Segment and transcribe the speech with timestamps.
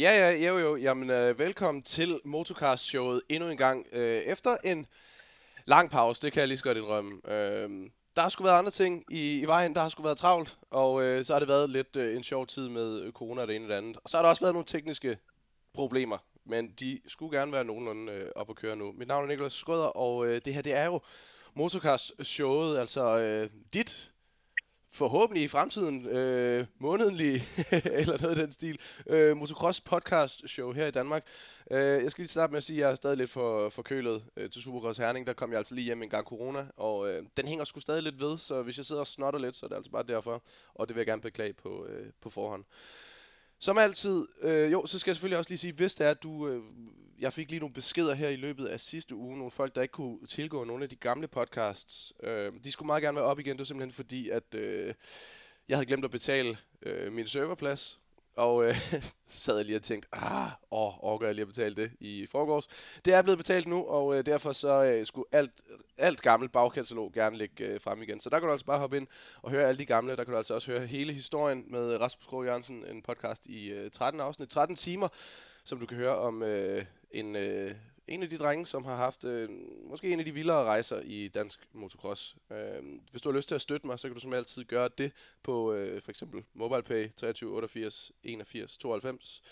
[0.00, 0.76] Ja, ja, jo, jo.
[0.76, 3.86] Jamen, øh, velkommen til Motocast-showet endnu en gang.
[3.92, 4.86] Øh, efter en
[5.64, 7.20] lang pause, det kan jeg lige så godt indrømme.
[7.32, 10.58] Øh, der har sgu været andre ting i, i vejen, der har sgu været travlt,
[10.70, 13.48] og øh, så har det været lidt øh, en sjov tid med øh, corona og
[13.48, 13.96] det ene og det andet.
[14.04, 15.18] Og så har der også været nogle tekniske
[15.74, 18.92] problemer, men de skulle gerne være nogenlunde øh, op at køre nu.
[18.92, 21.00] Mit navn er Niklas Skrøder, og øh, det her, det er jo
[21.54, 24.10] Motocast-showet, altså øh, dit
[24.92, 27.42] forhåbentlig i fremtiden øh, månedlig,
[28.00, 31.26] eller noget af den stil, øh, motocross podcast show her i Danmark.
[31.70, 34.24] Øh, jeg skal lige starte med at sige, at jeg er stadig lidt for forkølet
[34.36, 35.26] øh, til Supercross Herning.
[35.26, 38.02] Der kom jeg altså lige hjem en gang corona, og øh, den hænger sgu stadig
[38.02, 40.42] lidt ved, så hvis jeg sidder og snotter lidt, så er det altså bare derfor,
[40.74, 42.64] og det vil jeg gerne beklage på, øh, på forhånd.
[43.58, 46.22] Som altid, øh, jo, så skal jeg selvfølgelig også lige sige, hvis det er, at
[46.22, 46.48] du...
[46.48, 46.62] Øh,
[47.20, 49.92] jeg fik lige nogle beskeder her i løbet af sidste uge, nogle folk, der ikke
[49.92, 52.12] kunne tilgå nogle af de gamle podcasts.
[52.22, 54.94] Øh, de skulle meget gerne være op igen, det var simpelthen fordi, at øh,
[55.68, 58.00] jeg havde glemt at betale øh, min serverplads,
[58.36, 58.76] og øh,
[59.26, 62.68] sad jeg lige og tænkte, ah, åh, orker jeg lige at betale det i forgårs.
[63.04, 65.52] Det er blevet betalt nu, og øh, derfor så øh, skulle alt,
[65.98, 68.20] alt gammelt bagkatalog gerne ligge øh, frem igen.
[68.20, 69.06] Så der kan du altså bare hoppe ind
[69.42, 70.16] og høre alle de gamle.
[70.16, 73.68] Der kan du altså også høre hele historien med Rasmus Krog Jørgensen, en podcast i
[73.68, 75.08] øh, 13 afsnit, 13 timer,
[75.64, 77.74] som du kan høre om øh, en, øh,
[78.08, 79.48] en af de drenge, som har haft øh,
[79.84, 82.36] måske en af de vildere rejser i dansk motocross.
[82.52, 84.88] Øh, hvis du har lyst til at støtte mig, så kan du som altid gøre
[84.98, 89.42] det på øh, for eksempel MobilePay 23 88 81 92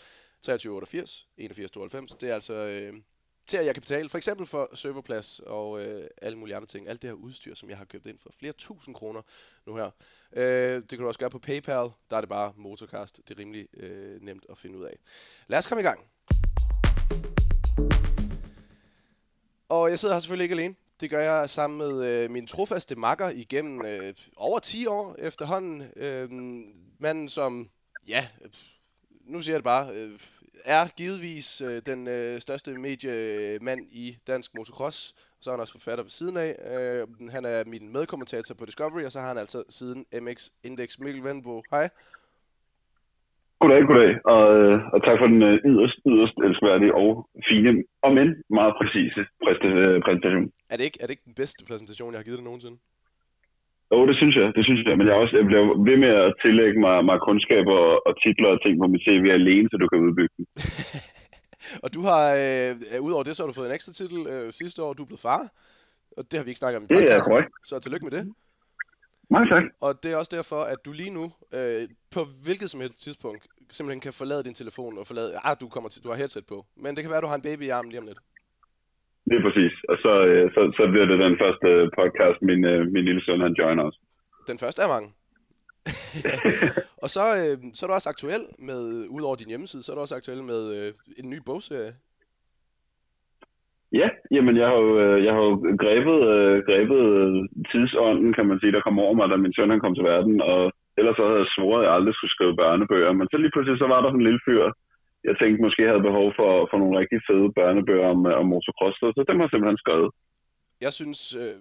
[0.42, 2.14] 23 88 81 92.
[2.14, 2.94] Det er altså øh,
[3.48, 6.88] til at jeg kan betale for eksempel for serverplads og øh, alle mulige andre ting.
[6.88, 9.22] Alt det her udstyr, som jeg har købt ind for flere tusind kroner
[9.66, 9.90] nu her.
[10.32, 11.90] Øh, det kan du også gøre på PayPal.
[12.10, 13.20] Der er det bare Motorcast.
[13.28, 14.98] Det er rimelig øh, nemt at finde ud af.
[15.46, 16.00] Lad os komme i gang.
[19.68, 20.74] Og jeg sidder her selvfølgelig ikke alene.
[21.00, 25.92] Det gør jeg sammen med øh, min trofaste makker igennem øh, over 10 år efterhånden.
[25.96, 26.30] Øh,
[26.98, 27.70] manden som,
[28.08, 28.50] ja, øh,
[29.24, 30.20] nu siger jeg det bare, øh,
[30.64, 35.14] er givetvis øh, den øh, største mediemand i dansk motocross.
[35.40, 36.50] Så er han også forfatter ved siden af.
[36.72, 40.98] Øh, han er min medkommentator på Discovery, og så har han altså siden MX Index
[40.98, 41.62] Mikkel Venbo.
[41.70, 41.88] Hej.
[43.60, 48.10] Goddag, goddag, og, øh, og tak for den øh, yderst, yderst elskværdige og fine, og
[48.14, 49.22] men meget præcise
[50.04, 50.52] præsentation.
[50.70, 52.78] Er det, ikke, er det ikke den bedste præsentation, jeg har givet dig nogensinde?
[53.92, 56.34] Jo, det synes jeg, det synes jeg, men jeg, også, jeg bliver ved med at
[56.44, 59.88] tillægge mig, mig kundskaber og, og titler og ting på mit CV alene, så du
[59.88, 60.46] kan udbygge den.
[61.84, 64.82] og du har, øh, udover det, så har du fået en ekstra titel øh, sidste
[64.82, 65.42] år, du er blevet far,
[66.16, 67.50] og det har vi ikke snakket om i podcasten, det er korrekt.
[67.68, 68.22] så tillykke med det.
[69.30, 69.64] Mange tak.
[69.80, 71.24] Og det er også derfor, at du lige nu,
[71.58, 71.82] øh,
[72.14, 75.30] på hvilket som helst tidspunkt, simpelthen kan forlade din telefon og forlade...
[75.44, 76.66] Ah, du, kommer til, du har headset på.
[76.76, 78.18] Men det kan være, at du har en baby i armen lige om lidt.
[79.28, 79.74] Det er præcis.
[79.88, 81.68] Og så, øh, så, så bliver det den første
[81.98, 83.98] podcast, min, øh, min lille søn han joiner os.
[84.50, 85.08] Den første er mange.
[87.04, 88.80] og så, øh, så er du også aktuel med,
[89.16, 91.92] udover din hjemmeside, så er du også aktuel med øh, en ny bogserie.
[93.92, 97.02] Ja, jamen jeg har jo, øh, jeg har jo grebet, øh, grebet
[97.70, 100.40] tidsånden, kan man sige, der kom over mig, da min søn han kom til verden,
[100.52, 103.52] og ellers så havde jeg svoret, at jeg aldrig skulle skrive børnebøger, men så lige
[103.52, 104.62] pludselig så var der sådan en lille fyr,
[105.28, 109.24] jeg tænkte måske havde behov for, for nogle rigtig fede børnebøger om, om motocross, så
[109.28, 110.10] dem har jeg simpelthen skrevet.
[110.80, 111.54] Jeg synes, øh,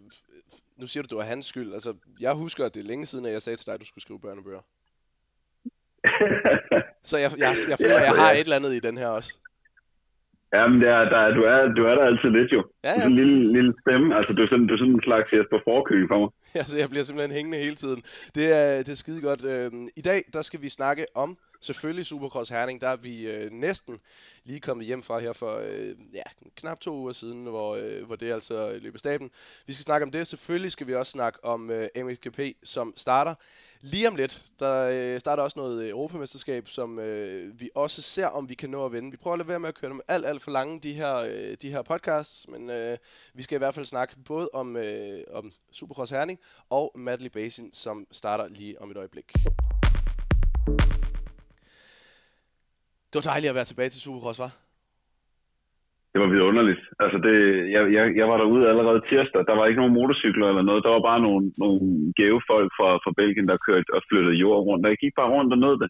[0.79, 3.25] nu siger du, du er hans skyld, altså jeg husker, at det er længe siden,
[3.25, 4.63] at jeg sagde til dig, at du skulle skrive børnebøger.
[7.09, 9.31] så jeg, jeg, jeg føler, at jeg har et eller andet i den her også.
[10.53, 12.61] Jamen, det er, der, du, er, du er der altid lidt jo.
[12.83, 14.15] Ja, ja, en lille, lille stemme.
[14.17, 16.29] Altså, du er sådan, du er sådan en slags Jesper Forkøl for mig.
[16.55, 18.03] Ja, så jeg bliver simpelthen hængende hele tiden.
[18.35, 19.45] Det er, det er skide godt.
[19.45, 22.81] Øhm, I dag, der skal vi snakke om selvfølgelig Supercross Herning.
[22.81, 23.99] Der er vi øh, næsten
[24.45, 26.23] lige kommet hjem fra her for øh, ja,
[26.55, 29.31] knap to uger siden, hvor, øh, hvor det altså løber staben.
[29.67, 30.27] Vi skal snakke om det.
[30.27, 33.33] Selvfølgelig skal vi også snakke om øh, MXGP, som starter
[33.81, 38.27] Lige om lidt, der øh, starter også noget øh, Europamesterskab, som øh, vi også ser,
[38.27, 39.11] om vi kan nå at vinde.
[39.11, 41.15] Vi prøver at lade være med at køre dem alt, alt for lange, de her,
[41.15, 42.97] øh, de her podcasts, men øh,
[43.33, 46.39] vi skal i hvert fald snakke både om, øh, om Supercross Herning
[46.69, 49.33] og Madley Basin, som starter lige om et øjeblik.
[53.13, 54.66] Det var dejligt at være tilbage til Supercross, var?
[56.17, 56.83] Det var vidunderligt.
[57.03, 57.35] Altså det,
[57.75, 59.41] jeg, jeg, jeg var derude allerede tirsdag.
[59.49, 60.85] Der var ikke nogen motorcykler eller noget.
[60.85, 61.79] Der var bare nogle, nogle
[62.21, 64.85] gave folk fra, fra Belgien, der kørte og flyttede jord rundt.
[64.85, 65.89] Og jeg gik bare rundt og nød det.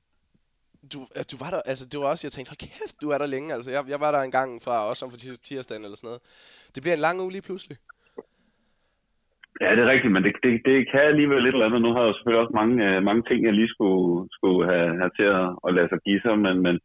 [0.93, 0.99] Du,
[1.31, 3.49] du var der, altså det var også, jeg tænkte, hold kæft, du er der længe.
[3.55, 6.23] Altså jeg, jeg var der en gang fra, også om for tirsdagen eller sådan noget.
[6.73, 7.77] Det bliver en lang uge lige pludselig.
[9.63, 11.81] Ja, det er rigtigt, men det, det, det kan alligevel lidt eller andet.
[11.85, 14.89] Nu har jeg jo selvfølgelig også mange, øh, mange ting, jeg lige skulle, skulle have,
[15.01, 16.75] have til at, at lade sig give sig, men, men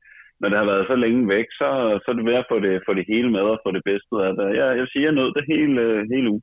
[0.43, 1.69] når det har været så længe væk, så,
[2.03, 4.15] så er det værd at få det, få det hele med og få det bedste
[4.27, 4.47] af det.
[4.59, 6.43] Jeg, jeg vil sige, jeg nød det hele, hele uge.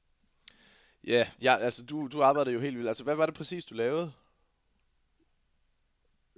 [1.14, 2.92] Ja, ja, altså du, du arbejdede jo helt vildt.
[2.94, 4.08] Altså hvad var det præcis, du lavede?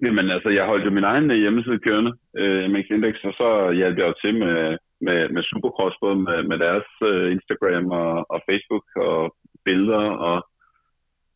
[0.03, 3.97] Jamen altså, jeg holdt jo min egen hjemmeside kørende, øh, MX Index, og så hjalp
[3.97, 8.39] jeg jo til med, med, med Supercross, både med, med deres øh, Instagram og, og
[8.49, 9.35] Facebook og
[9.65, 10.37] billeder, og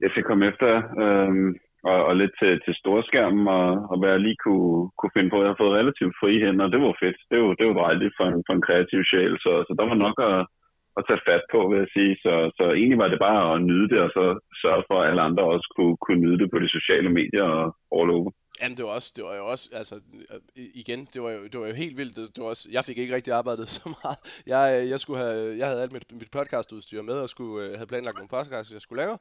[0.02, 0.72] jeg skal komme efter
[1.04, 1.56] øh,
[1.90, 5.40] og, og lidt til, til storskærmen, og, og hvad jeg lige kunne, kunne finde på.
[5.42, 7.20] Jeg har fået relativt frie hænder, og det var fedt.
[7.32, 9.98] Det var, det var dejligt for en, for en kreativ sjæl, så, så der var
[10.06, 10.40] nok at,
[10.98, 12.14] at tage fat på, vil jeg sige.
[12.24, 14.26] Så, så egentlig var det bare at nyde det, og så
[14.64, 17.66] sørge for, at alle andre også kunne, kunne nyde det på de sociale medier og
[17.98, 18.32] all over.
[18.62, 19.96] Jamen, det var, også, det var jo også, altså,
[20.82, 22.16] igen, det var jo, det var jo helt vildt.
[22.16, 24.18] Det, det var også, jeg fik ikke rigtig arbejdet så meget.
[24.54, 27.88] Jeg, jeg, skulle have, jeg havde alt mit, mit podcastudstyr med, og skulle, øh, have
[27.88, 29.18] planlagt nogle podcasts, jeg skulle lave.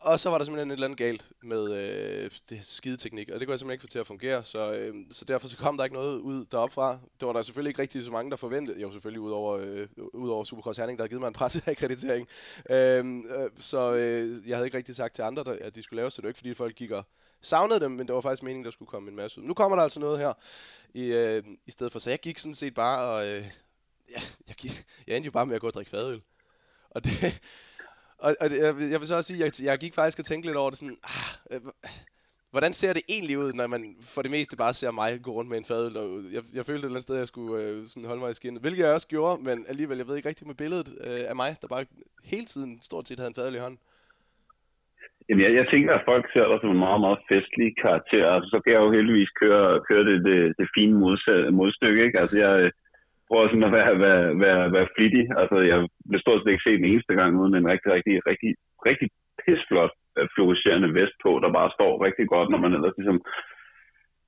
[0.00, 3.46] Og så var der simpelthen et eller andet galt med øh, det skideteknik, og det
[3.46, 5.84] kunne jeg simpelthen ikke få til at fungere, så, øh, så derfor så kom der
[5.84, 6.98] ikke noget ud deroppe fra.
[7.20, 9.88] Det var der selvfølgelig ikke rigtig så mange, der forventede, jo selvfølgelig ud over, øh,
[9.96, 12.28] ud over Supercross Herning, der havde givet mig en presseakkreditering.
[12.70, 16.00] Øh, øh, så øh, jeg havde ikke rigtig sagt til andre, der, at de skulle
[16.00, 17.04] lave, så det var ikke fordi folk gik og
[17.42, 19.46] savnede dem, men det var faktisk meningen, der skulle komme en masse ud.
[19.46, 20.32] Nu kommer der altså noget her
[20.94, 23.26] i, øh, i stedet for, så jeg gik sådan set bare og...
[23.26, 23.44] Øh,
[24.10, 26.22] ja, jeg, gik, jeg endte jo bare med at gå og drikke fadøl.
[26.90, 27.40] Og det,
[28.26, 30.60] og, og jeg, jeg vil så også sige, jeg, jeg gik faktisk og tænkte lidt
[30.62, 31.60] over det sådan, ah, øh,
[32.54, 33.82] hvordan ser det egentlig ud, når man
[34.14, 35.96] for det meste bare ser mig gå rundt med en fadøl?
[36.02, 36.06] Og
[36.36, 38.38] jeg, jeg følte et eller andet sted, at jeg skulle øh, sådan holde mig i
[38.40, 41.36] skinnet, hvilket jeg også gjorde, men alligevel, jeg ved ikke rigtigt med billedet øh, af
[41.42, 41.84] mig, der bare
[42.32, 43.80] hele tiden stort set havde en fadøl i hånden.
[45.28, 48.24] Jamen, jeg, jeg tænker, at folk ser dig som en meget, meget festlig karakter.
[48.34, 50.94] Altså, så kan jeg jo heldigvis køre, køre det, det, det fine
[51.60, 52.18] modstykke, ikke?
[52.22, 52.70] Altså, jeg,
[53.30, 55.24] prøver sådan at være, være, være, være flittig.
[55.40, 55.78] Altså, jeg
[56.10, 58.50] vil stort set ikke se den eneste gang uden en rigtig, rigtig, rigtig,
[58.88, 59.08] rigtig
[59.42, 63.20] pisflot øh, fluorescerende vest på, der bare står rigtig godt, når man ellers ligesom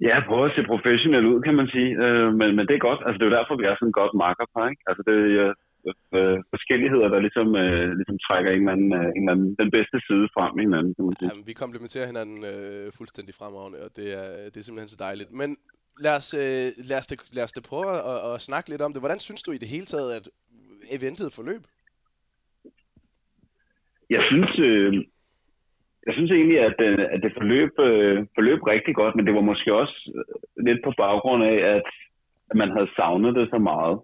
[0.09, 1.91] Ja, prøver at se professionel ud, kan man sige.
[2.05, 3.01] Øh, men, men det er godt.
[3.07, 4.83] Altså, det er jo derfor, vi er sådan en godt makkerpar, ikke?
[4.89, 5.55] Altså, det er øh,
[6.17, 9.71] øh, forskelligheder, der ligesom, øh, ligesom trækker en eller, anden, øh, en eller anden, den
[9.77, 11.29] bedste side frem i hinanden, kan man sige.
[11.31, 15.31] Jamen, vi komplementerer hinanden øh, fuldstændig fremragende, og det er, det er simpelthen så dejligt.
[15.41, 15.51] Men
[16.01, 18.93] lad os, øh, lad os, det, lad os det prøve at, at snakke lidt om
[18.93, 19.03] det.
[19.03, 20.29] Hvordan synes du i det hele taget, at
[20.91, 21.63] eventet forløb?
[24.11, 24.95] Jeg synes, øh,
[26.07, 29.41] jeg synes egentlig, at, øh, at det forløb, øh, forløb rigtig godt, men det var
[29.41, 31.83] måske også øh, lidt på baggrund af, at,
[32.51, 34.01] at man havde savnet det så meget.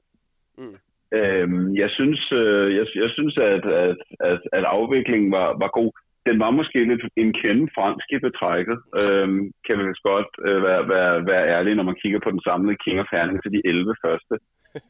[0.58, 0.76] Mm.
[1.12, 5.92] Øhm, jeg synes, øh, jeg, jeg synes at, at, at, at afviklingen var, var god
[6.28, 10.82] den var måske lidt en kende fransk i betrækket, øhm, kan vi godt øh, være,
[10.94, 13.94] være, være ærlig, når man kigger på den samlede King of Herning til de 11
[14.04, 14.34] første,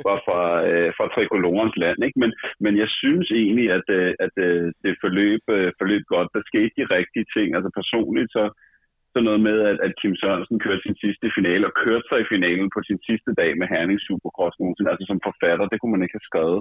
[0.08, 1.98] var fra, øh, fra trikolorens land.
[2.06, 2.18] Ikke?
[2.22, 2.30] Men,
[2.64, 6.28] men jeg synes egentlig, at, øh, at øh, det forløb, øh, forløb godt.
[6.34, 7.48] Der skete de rigtige ting.
[7.56, 8.44] Altså personligt, så,
[9.12, 12.30] så noget med, at, at Kim Sørensen kørte sin sidste finale, og kørte sig i
[12.34, 14.90] finalen på sin sidste dag med Herning Supercross nogensinde.
[14.92, 16.60] Altså som forfatter, det kunne man ikke have skrevet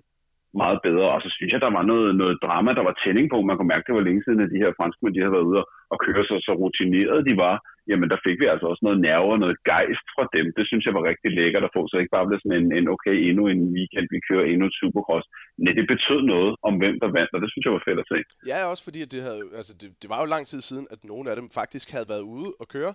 [0.63, 1.07] meget bedre.
[1.15, 3.37] Og så synes jeg, der var noget, noget drama, der var tænding på.
[3.41, 5.61] Man kunne mærke, det var længe siden, at de her franskmænd, de havde været ude
[5.93, 7.55] og køre sig så rutineret de var.
[7.89, 10.45] Jamen, der fik vi altså også noget nerve og noget gejst fra dem.
[10.57, 12.87] Det synes jeg var rigtig lækkert at få, så ikke bare blev sådan en, en
[12.95, 15.25] okay, endnu en weekend, vi kører endnu et supercross.
[15.63, 18.09] Nej, det betød noget om, hvem der vandt, og det synes jeg var fedt at
[18.13, 18.19] se.
[18.51, 20.99] Ja, også fordi at det, havde, altså det, det var jo lang tid siden, at
[21.11, 22.93] nogle af dem faktisk havde været ude og køre.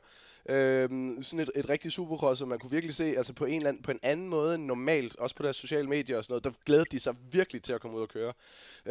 [0.55, 3.69] Øhm, sådan et, et rigtigt supercross, som man kunne virkelig se altså på en, eller
[3.69, 6.45] anden, på en anden måde end normalt, også på deres sociale medier og sådan noget,
[6.45, 8.33] der glædede de sig virkelig til at komme ud og køre.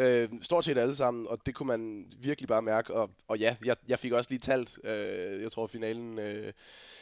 [0.01, 2.93] Øhm, stort set alle sammen, og det kunne man virkelig bare mærke.
[2.93, 5.90] Og, og ja, jeg, jeg fik også lige talt, øh, jeg tror finalen...
[5.97, 6.53] Øh,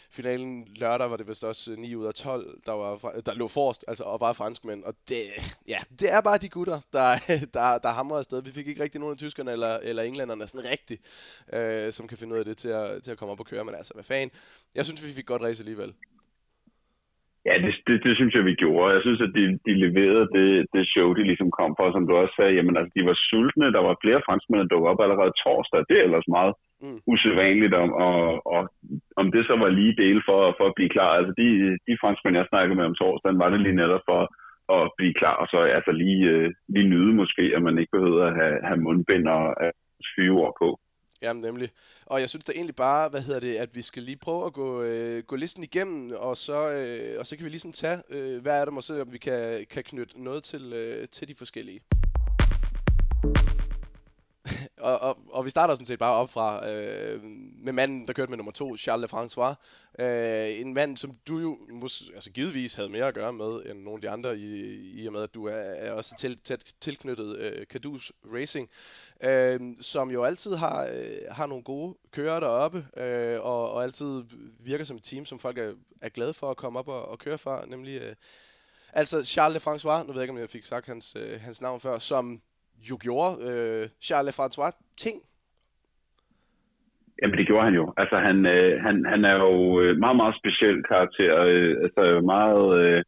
[0.10, 3.48] finalen lørdag var det vist også øh, 9 ud af 12, der, var, der lå
[3.48, 4.84] forrest, altså, og var franskmænd.
[4.84, 5.26] Og det,
[5.68, 7.20] ja, det er bare de gutter, der,
[7.54, 8.42] der, der hamrer afsted.
[8.42, 11.02] Vi fik ikke rigtig nogen af tyskerne eller, eller englænderne sådan rigtigt,
[11.54, 13.66] øh, som kan finde ud af det til at, til at komme op og køre.
[13.66, 14.32] Men altså, hvad fanden.
[14.76, 15.94] Jeg synes, vi fik godt race alligevel.
[17.48, 18.94] Ja, det, det, det synes jeg, vi gjorde.
[18.96, 22.14] Jeg synes, at de, de leverede det, det show, de ligesom kom for, som du
[22.16, 22.56] også sagde.
[22.58, 23.74] Jamen, altså, de var sultne.
[23.76, 25.80] Der var flere franskmænd, der dukkede op allerede torsdag.
[25.90, 26.54] Det er ellers meget
[26.84, 27.00] mm.
[27.12, 28.18] usædvanligt, om, og,
[28.54, 28.62] og
[29.22, 31.12] om det så var lige del for, for at blive klar.
[31.20, 31.48] Altså, de,
[31.88, 34.22] de franskmænd, jeg snakkede med om torsdagen, var det lige netop for
[34.78, 38.26] at blive klar, og så altså lige, øh, lige nyde måske, at man ikke behøver
[38.26, 39.44] at have, have mundbind og
[40.14, 40.70] flyveord på.
[41.22, 41.70] Jamen nemlig.
[42.06, 44.54] Og jeg synes da egentlig bare, hvad hedder det, at vi skal lige prøve at
[44.54, 48.02] gå, øh, gå listen igennem, og så, øh, og så kan vi lige sådan tage,
[48.10, 51.28] øh, hvad er det, og se om vi kan, kan knytte noget til, øh, til
[51.28, 51.82] de forskellige.
[54.80, 57.24] og, og, og vi starter sådan set bare op fra øh,
[57.64, 59.56] med manden, der kørte med nummer to, Charles Lefrancois.
[60.00, 63.80] Øh, en mand, som du jo mås, altså givetvis havde mere at gøre med end
[63.80, 66.74] nogle af de andre, i, i og med at du er, er også til, tæt
[66.82, 68.70] tilknyttet øh, Cadus Racing,
[69.24, 74.24] øh, som jo altid har, øh, har nogle gode kører deroppe, øh, og, og altid
[74.60, 75.72] virker som et team, som folk er,
[76.02, 78.02] er glade for at komme op og, og køre for, nemlig...
[78.02, 78.16] Øh,
[78.94, 81.80] Altså Charles Lefrançois, nu ved jeg ikke, om jeg fik sagt hans, øh, hans navn
[81.80, 82.42] før, som
[82.90, 85.22] jo gjorde øh, Charles François ting.
[87.22, 87.94] Jamen, det gjorde han jo.
[87.98, 91.34] Altså, han, øh, han, han er jo øh, meget, meget speciel karakter.
[91.50, 93.04] Øh, altså, meget, øh,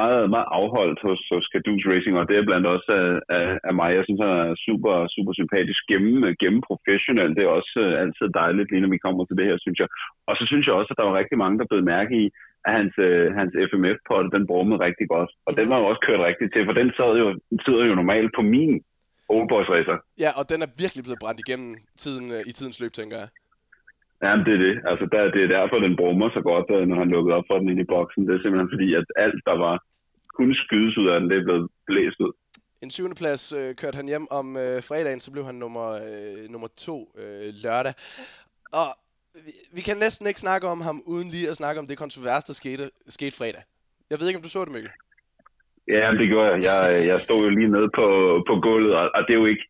[0.00, 3.74] meget, meget afholdt hos, hos Kadus Racing, og det er blandt også af, af, af
[3.80, 3.90] mig.
[3.94, 7.34] Jeg synes, han er super, super sympatisk, gennem, gennem professionel.
[7.36, 9.88] Det er også øh, altid dejligt, lige når vi kommer til det her, synes jeg.
[10.28, 12.24] Og så synes jeg også, at der var rigtig mange, der blev mærke i,
[12.66, 15.30] at hans, øh, hans FMF-potte, den brummede rigtig godt.
[15.46, 17.26] Og den var jo også kørt rigtigt til, for den sad jo,
[17.66, 18.72] sidder jo normalt på min
[19.34, 19.96] Old Boys Racer.
[20.24, 21.70] Ja, og den er virkelig blevet brændt igennem
[22.02, 23.28] tiden, øh, i tidens løb, tænker jeg.
[24.22, 24.76] Jamen, det er det.
[24.90, 27.58] Altså, der, det er derfor, den brummer så godt, øh, når han lukkede op for
[27.58, 28.26] den ind i boksen.
[28.26, 29.76] Det er simpelthen fordi, at alt, der var
[30.36, 32.32] kunne skydes ud af den, det er blevet blæst ud.
[32.82, 36.50] En syvende plads øh, kørte han hjem om øh, fredagen, så blev han nummer, øh,
[36.52, 37.94] nummer to øh, lørdag.
[38.80, 38.88] Og
[39.46, 42.44] vi, vi kan næsten ikke snakke om ham, uden lige at snakke om det kontrovers,
[42.44, 43.62] der skete, skete fredag.
[44.10, 44.92] Jeg ved ikke, om du så det, Mikkel?
[45.88, 46.58] Ja, det gjorde jeg.
[46.70, 48.06] Jeg, jeg stod jo lige nede på,
[48.48, 49.64] på gulvet, og, og det er jo ikke,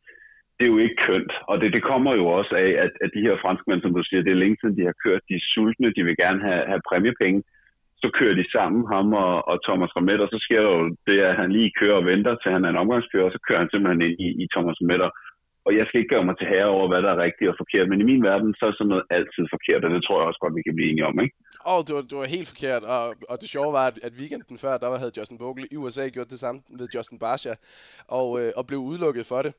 [0.59, 1.33] det er jo ikke kønt.
[1.50, 4.23] Og det, det kommer jo også af, at, at de her franskmænd, som du siger,
[4.23, 6.83] det er længe siden, de har kørt, de er sultne, de vil gerne have, have
[6.88, 7.43] præmiepenge.
[8.03, 11.19] Så kører de sammen, ham og, og Thomas Ramet, og så sker der jo det,
[11.29, 13.71] at han lige kører og venter, til han er en omgangskører, og så kører han
[13.71, 15.11] simpelthen ind i, i Thomas Ramet.
[15.67, 17.88] Og jeg skal ikke gøre mig til herre over, hvad der er rigtigt og forkert,
[17.88, 20.43] men i min verden, så er sådan noget altid forkert, og det tror jeg også
[20.43, 21.35] godt, vi kan blive enige om, ikke?
[21.67, 24.12] Åh, oh, det, var, det var helt forkert, og, og det sjove var, at, at
[24.21, 27.55] weekenden før, der havde Justin Bogle i USA gjort det samme med Justin Barsha,
[28.19, 29.53] og, øh, og blev udelukket for det.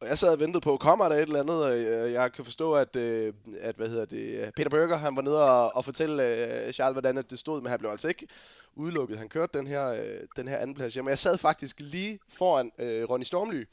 [0.00, 1.64] Og jeg sad og ventede på, kommer der et eller andet?
[1.64, 5.22] Og øh, jeg kan forstå, at, øh, at hvad hedder det, Peter Berger, han var
[5.22, 6.22] nede og, og fortælle
[6.66, 8.26] øh, Charles, hvordan det stod, men han blev altså ikke
[8.76, 9.18] udelukket.
[9.18, 10.96] Han kørte den her, øh, den her anden plads.
[10.96, 13.64] Jamen, jeg sad faktisk lige foran øh, Ronny Stormly,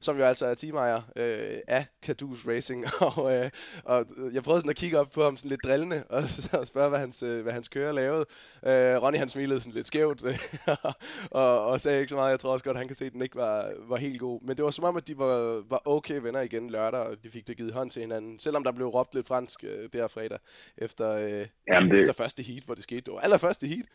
[0.00, 2.84] som jo altså er teamejer øh, af Cadus Racing,
[3.16, 3.50] og, øh,
[3.84, 6.24] og jeg prøvede sådan at kigge op på ham sådan lidt drillende, og,
[6.60, 8.24] og spørge, hvad hans, øh, hvad hans kører lavede.
[8.66, 10.22] Øh, Ronny han smilede sådan lidt skævt,
[11.30, 12.30] og, og sagde ikke så meget.
[12.30, 14.42] Jeg tror også godt, han kan se, at den ikke var, var helt god.
[14.42, 17.30] Men det var som om, at de var, var okay venner igen lørdag, og de
[17.30, 20.38] fik det givet hånd til hinanden, selvom der blev råbt lidt fransk øh, der fredag,
[20.78, 21.98] efter, øh, Jamen det...
[21.98, 23.00] efter første heat, hvor det skete.
[23.00, 23.86] Det var allerførste heat.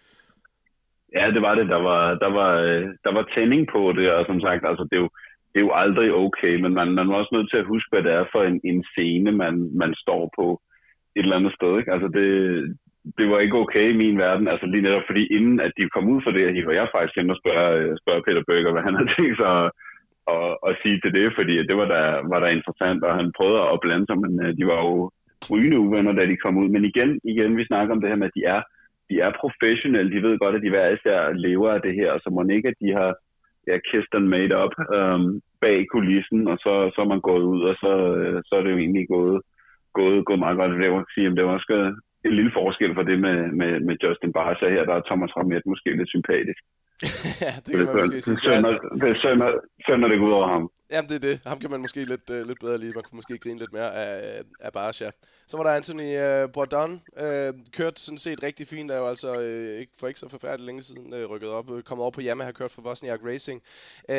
[1.16, 1.68] Ja, det var det.
[1.68, 4.96] Der var, der var, øh, der var tænding på det, og som sagt, altså det
[4.98, 5.10] er jo,
[5.52, 8.04] det er jo aldrig okay, men man, man er også nødt til at huske, hvad
[8.04, 10.62] det er for en, en scene, man, man står på
[11.16, 11.78] et eller andet sted.
[11.80, 11.94] Ikke?
[11.96, 12.28] Altså det,
[13.18, 16.10] det var ikke okay i min verden, altså lige netop fordi inden at de kom
[16.14, 18.96] ud for det hiver var jeg faktisk hen og spørge, spørge Peter Bøger, hvad han
[19.00, 19.70] har tænkt sig at,
[20.34, 22.02] at, at sige til det, fordi det var da,
[22.32, 25.12] var da interessant, og han prøvede at blande sig, men øh, de var jo
[25.52, 26.70] rygende uvenner, da de kom ud.
[26.76, 28.62] Men igen, igen, vi snakker om det her med, at de er,
[29.12, 32.30] de er professionelle, de ved godt, at de hver især lever af det her, så
[32.30, 33.12] må ikke, at de har
[33.68, 37.62] ja, kissed and made up øhm, bag kulissen, og så, så er man gået ud,
[37.70, 39.42] og så, øh, så er det jo egentlig gået,
[39.98, 40.72] gået, gået meget godt.
[40.84, 44.34] Det var, sige, det var også en lille forskel for det med, med, med Justin
[44.34, 46.62] Barca her, der er Thomas Ramet måske lidt sympatisk
[47.42, 48.36] ja, det kan man måske sige.
[48.36, 50.72] Det er synd, det går ud over ham.
[50.92, 51.40] Jamen, det er det.
[51.46, 52.92] Ham kan man måske lidt, uh, lidt bedre lide.
[52.94, 55.10] Man kunne måske grine lidt mere af, af Barsha.
[55.48, 57.02] Så var der Anthony uh, Bourdon.
[57.22, 58.90] Uh, kørte sådan set rigtig fint.
[58.90, 61.70] Der er jo altså uh, ikke, for ikke så forfærdeligt længe siden uh, rykket op.
[61.70, 63.62] Uh, kommet over på Yamaha, har kørt for Wozniak Racing.
[64.10, 64.16] Uh,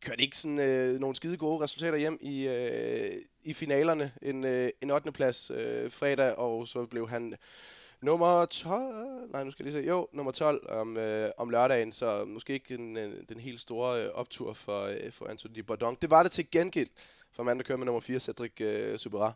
[0.00, 4.12] kørte ikke sådan uh, nogle skide gode resultater hjem i, uh, i finalerne.
[4.22, 5.12] En, uh, en 8.
[5.12, 7.34] plads uh, fredag, og så blev han
[8.02, 11.92] nummer 12, nej nu skal jeg lige se, jo, nummer 12 om, øh, om lørdagen,
[11.92, 15.96] så måske ikke den, øh, den helt store øh, optur for, øh, for Anthony Bourdon.
[16.02, 16.92] Det var det til gengæld
[17.36, 19.32] for manden, der kører med nummer 4, Cedric øh, Subera.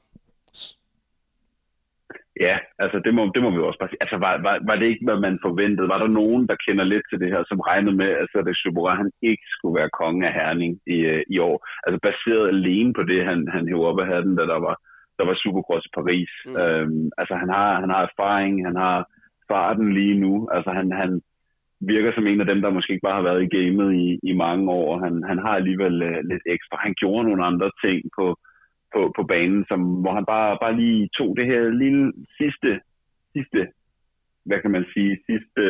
[2.41, 4.03] Ja, altså det må, det må vi også bare sige.
[4.05, 5.89] Altså var, var, var det ikke, hvad man forventede?
[5.89, 8.95] Var der nogen, der kender lidt til det her, som regnede med, at Cedric Subera,
[9.03, 11.57] han ikke skulle være konge af Herning i, øh, i år?
[11.87, 14.77] Altså baseret alene på det, han, han hævde op af hatten, da der var
[15.19, 16.31] der var Supercross i Paris.
[16.47, 16.57] Mm.
[16.63, 18.97] Øhm, altså han har, han har erfaring, han har
[19.51, 20.49] farten lige nu.
[20.55, 21.21] Altså han, han
[21.81, 24.33] virker som en af dem, der måske ikke bare har været i gamet i, i
[24.33, 24.99] mange år.
[25.05, 26.77] Han, han har alligevel uh, lidt ekstra.
[26.87, 28.27] Han gjorde nogle andre ting på,
[28.95, 32.81] på, på banen, som, hvor han bare, bare lige tog det her lille sidste,
[33.33, 33.63] sidste
[34.45, 35.63] hvad kan man sige, sidste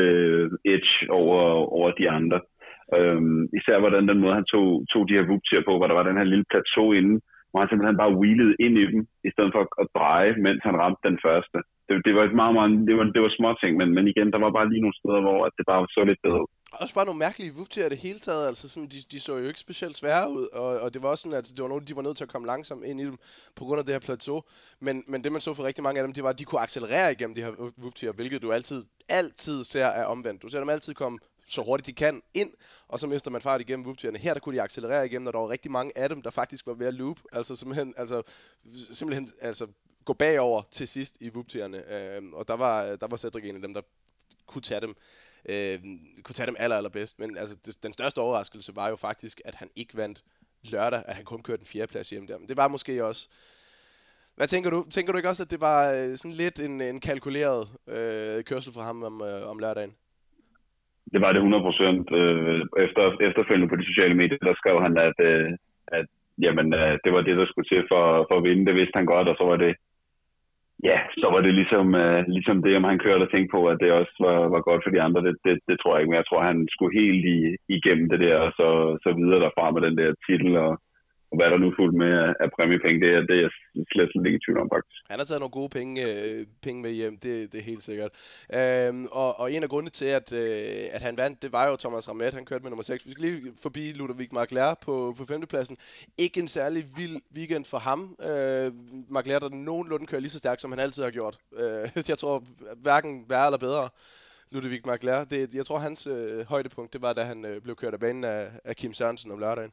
[0.43, 1.43] uh, edge over,
[1.79, 2.41] over de andre.
[2.97, 6.09] Øhm, især hvordan den måde, han tog, tog de her vuptier på, hvor der var
[6.09, 7.21] den her lille plateau inde,
[7.57, 10.77] hvor han simpelthen bare wheelede ind i dem, i stedet for at dreje, mens han
[10.83, 11.59] ramte den første.
[11.87, 14.29] Det, det var et meget, meget, det var, det var små ting, men, men igen,
[14.35, 16.51] der var bare lige nogle steder, hvor det bare så lidt bedre ud.
[16.83, 19.65] Også bare nogle mærkelige vuptier det hele taget, altså sådan, de, de så jo ikke
[19.67, 22.07] specielt svære ud, og, og det var også sådan, at det var nogle, de var
[22.07, 23.17] nødt til at komme langsomt ind i dem,
[23.59, 24.39] på grund af det her plateau,
[24.87, 26.65] men, men det man så for rigtig mange af dem, det var, at de kunne
[26.67, 27.53] accelerere igennem de her
[27.85, 28.81] vuptier, hvilket du altid,
[29.21, 30.43] altid ser er omvendt.
[30.43, 32.53] Du ser dem altid komme så hurtigt de kan ind,
[32.89, 34.19] og så mister man fart igennem whooptierne.
[34.19, 36.67] Her der kunne de accelerere igennem, og der var rigtig mange af dem, der faktisk
[36.67, 37.21] var ved at loop.
[37.33, 38.23] Altså simpelthen, altså,
[38.91, 39.67] simpelthen altså,
[40.05, 41.93] gå bagover til sidst i whooptierne.
[41.93, 43.83] Øh, og der var, der var Cedric en af dem, der
[44.47, 44.97] kunne tage dem
[45.49, 45.81] øh,
[46.23, 47.19] kunne tage dem aller, allerbedst.
[47.19, 50.25] Men altså, det, den største overraskelse var jo faktisk, at han ikke vandt
[50.63, 52.39] lørdag, at han kun kørte en fjerdeplads hjem der.
[52.39, 53.29] Men det var måske også
[54.35, 54.87] Hvad tænker du?
[54.91, 58.73] Tænker du ikke også, at det var øh, sådan lidt en, en kalkuleret øh, kørsel
[58.73, 59.97] for ham om, øh, om lørdagen?
[61.13, 62.05] Det var det 100 procent.
[62.21, 65.51] Øh, efter, efterfølgende på de sociale medier, der skrev han, at, øh,
[65.99, 66.07] at
[66.45, 68.67] jamen, øh, det var det, der skulle til for, for at vinde.
[68.67, 69.73] Det vidste han godt, og så var det,
[70.85, 73.79] ja, så var det ligesom, øh, ligesom det, om han kørte og tænkte på, at
[73.83, 75.21] det også var, var godt for de andre.
[75.27, 77.39] Det, det, det tror jeg ikke, men jeg tror, han skulle helt i,
[77.77, 78.69] igennem det der, og så,
[79.05, 80.73] så videre derfra med den der titel, og,
[81.37, 83.53] og hvad der nu fuldt med af, af præmiepenge, det, er, det er jeg
[83.93, 85.01] slet, slet ikke i tvivl om, faktisk.
[85.11, 88.13] Han har taget nogle gode penge, øh, penge med hjem, det, det er helt sikkert.
[88.59, 91.77] Øhm, og, og en af grundene til, at, øh, at han vandt, det var jo
[91.77, 93.07] Thomas Ramet, han kørte med nummer 6.
[93.07, 95.77] Vi skal lige forbi Ludovic Magler på, på femtepladsen.
[96.19, 98.01] Ikke en særlig vild weekend for ham.
[98.31, 98.69] Øh,
[99.17, 101.37] Magler, der nogenlunde kører lige så stærkt, som han altid har gjort.
[101.61, 102.43] Øh, jeg tror
[102.83, 103.89] hverken værre eller bedre.
[104.51, 107.95] Ludovic Magler, Det, jeg tror, hans øh, højdepunkt, det var, da han øh, blev kørt
[107.95, 109.73] af banen af, af Kim Sørensen om lørdagen.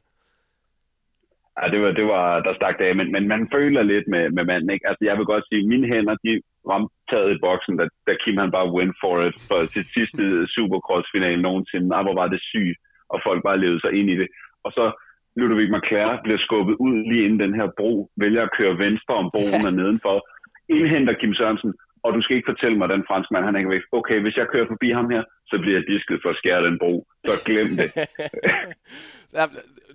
[1.58, 4.44] Ja, det var, det var der stak af, men, men man føler lidt med, med
[4.50, 4.88] manden, ikke?
[4.88, 6.32] Altså, jeg vil godt sige, mine hænder, de
[6.70, 10.22] ramte taget i boksen, da, da Kim han bare went for it for sit sidste
[10.54, 11.88] Supercross-finale nogensinde.
[11.88, 12.78] Nej, hvor var det sygt,
[13.12, 14.28] og folk bare levede sig ind i det.
[14.64, 14.84] Og så
[15.36, 19.30] Ludovic Marclair bliver skubbet ud lige inden den her bro, vælger at køre venstre om
[19.34, 20.16] broen og nedenfor,
[20.76, 21.72] indhenter Kim Sørensen,
[22.04, 23.84] og du skal ikke fortælle mig, at den franskmand, han er ikke væk.
[23.92, 26.78] Okay, hvis jeg kører forbi ham her, så bliver jeg disket for at skære den
[26.82, 26.94] bro.
[27.26, 27.88] Så glem det.
[29.38, 29.44] ja,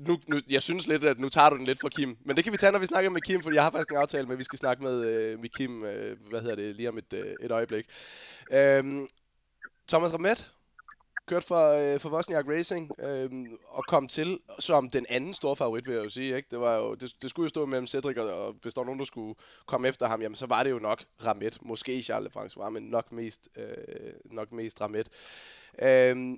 [0.08, 2.12] nu, nu, jeg synes lidt, at nu tager du den lidt fra Kim.
[2.26, 4.04] Men det kan vi tage, når vi snakker med Kim, for jeg har faktisk en
[4.04, 6.90] aftale med, at vi skal snakke med, øh, med Kim, øh, hvad hedder det, lige
[6.90, 7.86] om et, øh, et øjeblik.
[8.58, 9.08] Øhm,
[9.90, 10.40] Thomas Ramet,
[11.30, 13.30] kørte for, øh, for Vosniak Racing øh,
[13.68, 16.36] og kom til som den anden store favorit, vil jeg jo sige.
[16.36, 16.48] Ikke?
[16.52, 18.86] Det, var jo, det, det skulle jo stå mellem Cedric, og, og hvis der var
[18.86, 21.58] nogen, der skulle komme efter ham, jamen, så var det jo nok Ramet.
[21.62, 25.10] Måske Charles François, men nok mest, øh, nok mest Ramet.
[25.82, 26.38] Øh,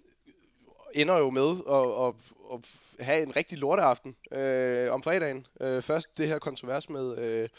[0.93, 2.13] ender jo med at, at,
[2.53, 5.47] at have en rigtig lorteaften øh, om fredagen.
[5.61, 7.17] Øh, først det her kontrovers med...
[7.17, 7.49] Øh,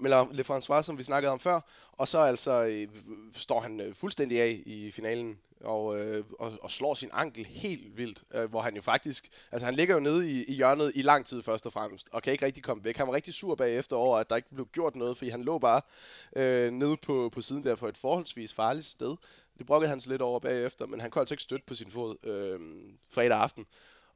[0.00, 1.60] med Le François, som vi snakkede om før,
[1.92, 2.88] og så altså øh,
[3.34, 7.96] står han øh, fuldstændig af i finalen og, øh, og, og slår sin ankel helt
[7.96, 11.02] vildt, øh, hvor han jo faktisk, altså han ligger jo nede i, i hjørnet i
[11.02, 12.96] lang tid først og fremmest, og kan ikke rigtig komme væk.
[12.96, 15.58] Han var rigtig sur bagefter over, at der ikke blev gjort noget, fordi han lå
[15.58, 15.80] bare
[16.36, 19.16] øh, nede på, på siden der på et forholdsvis farligt sted.
[19.58, 21.90] Det brokkede han sig lidt over bagefter, men han kunne altså ikke støtte på sin
[21.90, 22.60] fod øh,
[23.10, 23.66] fredag aften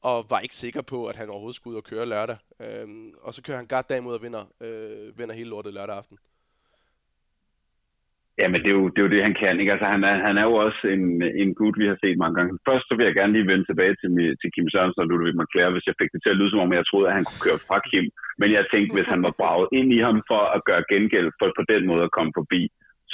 [0.00, 2.36] og var ikke sikker på, at han overhovedet skulle ud og køre lørdag.
[2.60, 2.88] Øh,
[3.22, 6.18] og så kører han godt ud og vinder, øh, vinder hele lortet lørdag aften.
[8.40, 9.60] Ja, men det er jo det, er jo det han kan.
[9.60, 9.72] Ikke?
[9.74, 11.04] Altså, han, er, han er jo også en,
[11.42, 12.58] en gut, vi har set mange gange.
[12.68, 15.74] Først så vil jeg gerne lige vende tilbage til, til Kim Sørensen og Ludvig McClare,
[15.74, 17.64] hvis jeg fik det til at lyde som om, jeg troede, at han kunne køre
[17.68, 18.06] fra Kim.
[18.40, 21.46] Men jeg tænkte, hvis han var braget ind i ham for at gøre gengæld, for
[21.58, 22.60] på den måde at komme forbi,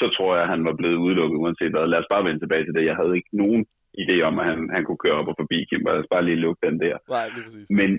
[0.00, 1.86] så tror jeg, at han var blevet udelukket uanset hvad.
[1.86, 2.90] Lad os bare vende tilbage til det.
[2.90, 3.62] Jeg havde ikke nogen
[4.02, 5.82] idé om, at han, han kunne køre op og forbi Kim.
[5.86, 6.94] Lad os bare lige lukke den der.
[7.16, 7.66] Nej, lige præcis.
[7.80, 7.90] Men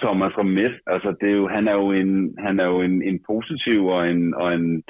[0.00, 2.10] Thomas Romet, altså det er jo, han er jo en,
[2.46, 4.82] han er jo en, en positiv og en, og en,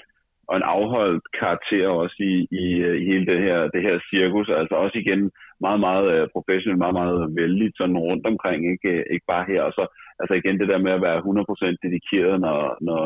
[0.53, 2.65] og en afholdt karakter også i, i,
[3.01, 4.49] i hele det her, det her cirkus.
[4.49, 9.27] Altså også igen meget, meget øh, professionelt, meget, meget vældigt sådan rundt omkring, ikke, ikke
[9.33, 9.62] bare her.
[9.69, 9.85] Og så
[10.21, 13.03] altså igen det der med at være 100% dedikeret, når, når,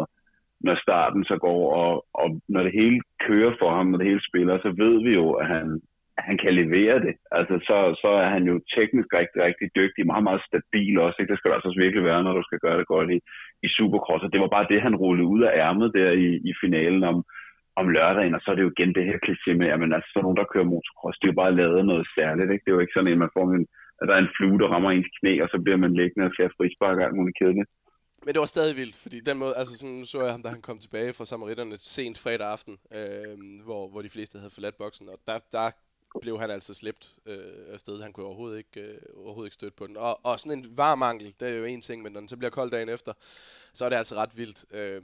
[0.66, 4.28] når starten så går, og, og når det hele kører for ham, når det hele
[4.30, 5.80] spiller, så ved vi jo, at han,
[6.18, 7.14] han kan levere det.
[7.38, 11.16] Altså, så, så er han jo teknisk rigtig, rigtig dygtig, meget, meget stabil også.
[11.18, 11.30] Ikke?
[11.30, 13.18] Det skal altså også virkelig være, når du skal gøre det godt i,
[13.66, 14.22] i Supercross.
[14.26, 17.16] Og det var bare det, han rullede ud af ærmet der i, i finalen om,
[17.80, 18.34] om lørdagen.
[18.36, 20.52] Og så er det jo igen det her kliché med, at altså, så nogen, der
[20.52, 22.52] kører motocross, det er jo bare lavet noget særligt.
[22.52, 22.64] Ikke?
[22.64, 23.66] Det er jo ikke sådan, at man får en,
[24.00, 26.32] at der er en flue, der rammer ens knæ, og så bliver man liggende og
[26.32, 27.70] skal have frispark og alt muligt kedeligt.
[28.24, 30.66] Men det var stadig vildt, fordi den måde, altså sådan, så jeg ham, da han
[30.68, 33.34] kom tilbage fra Samaritterne sent fredag aften, øh,
[33.66, 35.66] hvor, hvor de fleste havde forladt boksen, og der, der
[36.20, 38.02] blev han altså slæbt øh, afsted.
[38.02, 39.96] Han kunne overhovedet ikke, øh, overhovedet ikke støtte på den.
[39.96, 42.50] Og, og sådan en varmangel, det er jo en ting, men når den så bliver
[42.50, 43.12] kold dagen efter,
[43.72, 44.64] så er det altså ret vildt.
[44.70, 45.02] Øh,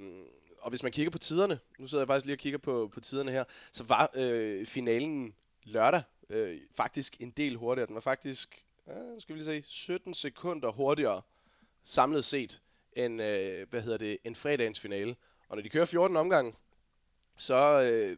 [0.59, 3.01] og hvis man kigger på tiderne, nu sidder jeg faktisk lige og kigger på, på
[3.01, 7.87] tiderne her, så var øh, finalen lørdag øh, faktisk en del hurtigere.
[7.87, 11.23] Den var faktisk, øh, skal vi lige se, 17 sekunder hurtigere
[11.83, 12.61] samlet set
[12.93, 15.17] end, øh, hvad hedder det, en fredagens finale.
[15.49, 16.53] Og når de kører 14 omgange,
[17.49, 18.17] så, øh,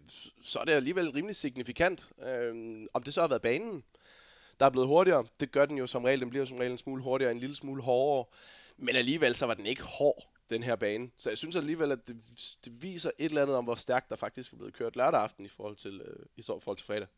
[0.51, 2.01] så er det alligevel rimelig signifikant.
[2.29, 2.53] Øh,
[2.95, 3.85] om det så har været banen,
[4.59, 6.21] der er blevet hurtigere, det gør den jo som regel.
[6.21, 8.25] Den bliver som regel en smule hurtigere, en lille smule hårdere.
[8.87, 10.21] Men alligevel så var den ikke hård,
[10.53, 11.07] den her bane.
[11.23, 12.17] Så jeg synes alligevel, at det,
[12.65, 15.45] det viser et eller andet om, hvor stærkt der faktisk er blevet kørt lørdag aften
[15.45, 17.09] i forhold til, øh, i forhold til fredag.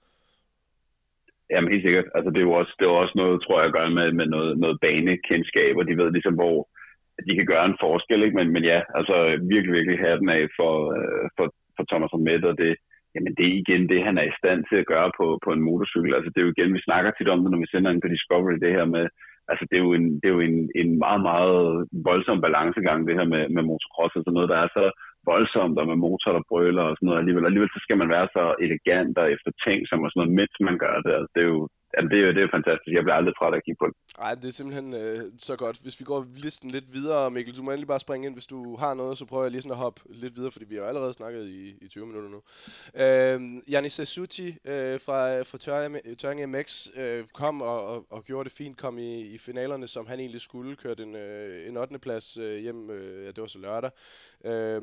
[1.50, 2.06] Jamen helt sikkert.
[2.16, 4.26] Altså det er jo også, det er også noget, tror jeg, at gøre med, med
[4.34, 6.56] noget, noget banekendskab, og de ved ligesom, hvor
[7.26, 8.22] de kan gøre en forskel.
[8.22, 8.36] Ikke?
[8.38, 9.16] Men, men ja, altså
[9.54, 12.72] virkelig, virkelig have den af for, øh, for, for Thomas Romet, og det,
[13.14, 15.66] jamen det er igen det, han er i stand til at gøre på, på en
[15.68, 16.14] motorcykel.
[16.14, 18.12] Altså det er jo igen, vi snakker tit om det, når vi sender ind på
[18.14, 19.04] Discovery, det her med,
[19.50, 21.58] altså det er jo en, det er jo en, en meget, meget
[22.08, 24.84] voldsom balancegang, det her med, med motocross, altså noget, der er så
[25.30, 27.46] voldsomt og med motor, der brøler og sådan noget alligevel.
[27.46, 30.96] Alligevel så skal man være så elegant og eftertænksom og sådan noget, mens man gør
[31.04, 31.12] det.
[31.18, 31.62] Altså, det er jo
[31.94, 32.94] Jamen, det, er, det er fantastisk.
[32.96, 33.94] Jeg bliver aldrig træt af at kigge på det.
[34.18, 35.76] Nej, det er simpelthen øh, så godt.
[35.82, 38.34] Hvis vi går listen lidt videre, Mikkel, du må endelig bare springe ind.
[38.34, 40.76] Hvis du har noget, så prøver jeg lige sådan at hoppe lidt videre, fordi vi
[40.76, 42.40] har allerede snakket i, i 20 minutter nu.
[43.02, 45.58] Øh, Janis Sessuti øh, fra, fra
[46.18, 50.06] Tøring MX øh, kom og, og, og gjorde det fint, kom i, i finalerne, som
[50.06, 51.98] han egentlig skulle, kørte en, øh, en 8.
[51.98, 53.90] plads øh, hjem, øh, ja, det var så lørdag.
[54.44, 54.82] Øh,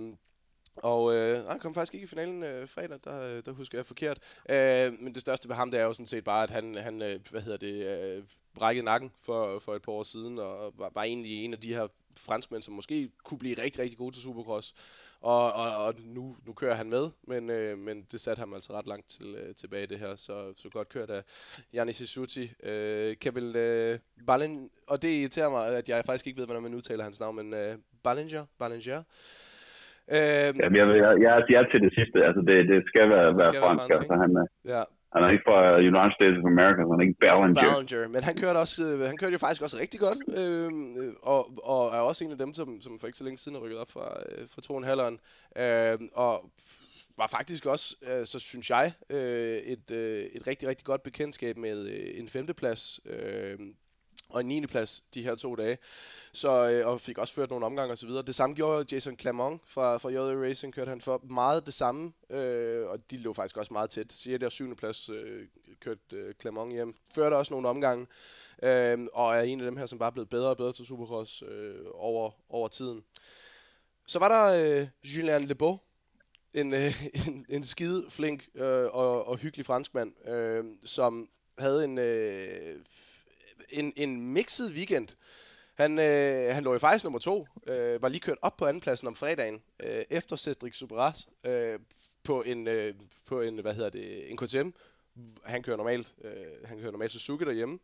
[0.76, 4.20] og øh, han kom faktisk ikke i finalen øh, fredag, der, der husker jeg forkert.
[4.50, 7.02] Øh, men det største ved ham, det er jo sådan set bare, at han, han
[7.02, 8.24] øh, hvad hedder det, øh,
[8.56, 11.74] brækkede nakken for, for et par år siden, og var, var egentlig en af de
[11.74, 14.74] her franskmænd, som måske kunne blive rigtig, rigtig gode til Supercross.
[15.22, 18.74] Og, og, og nu, nu kører han med, men, øh, men det satte ham altså
[18.74, 21.24] ret langt til, øh, tilbage det her, så, så godt kørt af
[21.74, 22.52] Janis Isuti.
[22.64, 26.74] Øh, Kevin øh, Ballen, og det irriterer mig, at jeg faktisk ikke ved, hvordan man
[26.74, 29.04] udtaler hans navn, men øh, Ballinger, Ballinger,
[30.12, 32.18] Øhm, Jamen, jeg, jeg, jeg, jeg er til det sidste.
[32.28, 33.90] Altså, det, det skal være, det skal være fransk.
[33.90, 34.84] Være altså, han, er, ja.
[35.14, 35.60] han er ikke fra
[35.92, 37.62] United States of America, han er ikke Ballinger.
[37.62, 38.08] Ballinger.
[38.16, 40.70] Men han kørte, også, øh, han kørte jo faktisk også rigtig godt, øh,
[41.32, 43.64] og, og er også en af dem, som, som for ikke så længe siden har
[43.64, 45.16] rykket op fra, øh, fra 2,5'eren.
[45.62, 46.34] Øh, og
[47.18, 51.58] var faktisk også, øh, så synes jeg, øh, et, øh, et rigtig, rigtig godt bekendtskab
[51.58, 53.58] med øh, en femteplads øh,
[54.34, 54.66] og en 9.
[54.68, 55.78] plads de her to dage.
[56.32, 58.22] Så, øh, og fik også ført nogle omgange og så videre.
[58.22, 62.14] Det samme gjorde Jason Clermont fra, fra JA Racing, kørte han for meget det samme,
[62.30, 64.12] øh, og de lå faktisk også meget tæt.
[64.12, 64.40] 6.
[64.42, 64.76] der 7.
[64.76, 65.48] plads øh,
[65.80, 66.96] kørte øh, Clermont hjem.
[67.16, 68.08] Førte også nogle omgange,
[68.64, 70.86] øh, og er en af dem her, som bare er blevet bedre og bedre til
[70.86, 73.04] Supercross øh, over, over tiden.
[74.08, 75.80] Så var der øh, Julien Lebeau,
[76.54, 81.98] en, øh, en, en skide flink øh, og, og hyggelig franskmand, øh, som havde en,
[81.98, 82.80] øh,
[83.74, 85.08] en, en mixet weekend.
[85.74, 89.08] Han, øh, han lå jo faktisk nummer to, øh, var lige kørt op på andenpladsen
[89.08, 91.80] om fredagen, øh, efter Cedric Superas, øh,
[92.24, 92.94] på en, øh,
[93.26, 94.70] på en, hvad hedder det, en KTM.
[95.44, 96.32] Han kører normalt, øh,
[96.66, 97.80] han kører normalt Suzuki derhjemme,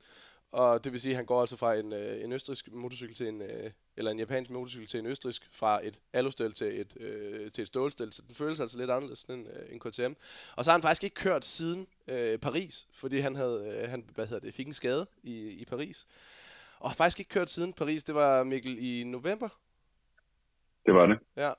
[0.52, 3.28] og det vil sige, at han går altså fra en, øh, en østrisk motorcykel til
[3.28, 7.52] en, øh, eller en japansk motorcykel til en østrisk, fra et alustel til et, øh,
[7.52, 10.14] til et stålstel, så den føles altså lidt anderledes end øh, en KTM.
[10.56, 14.06] Og så har han faktisk ikke kørt siden øh, Paris, fordi han havde, øh, han,
[14.16, 16.08] hvad hedder det, fik en skade i, i Paris.
[16.80, 19.50] Og har faktisk ikke kørt siden Paris, det var Mikkel i november.
[20.86, 21.20] Det var det.
[21.36, 21.54] Ja.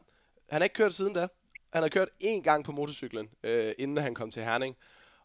[0.49, 1.29] Han har ikke kørt siden da.
[1.73, 4.77] Han har kørt én gang på motorcyklen, øh, inden han kom til Herning.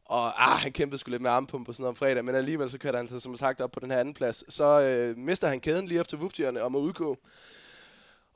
[0.05, 2.69] Og ah, han kæmpede sgu lidt med armpump og sådan noget om fredag, men alligevel
[2.69, 4.53] så kørte han sig som sagt op på den her anden plads.
[4.53, 7.17] Så øh, mister han kæden lige efter vuptierne og må udgå.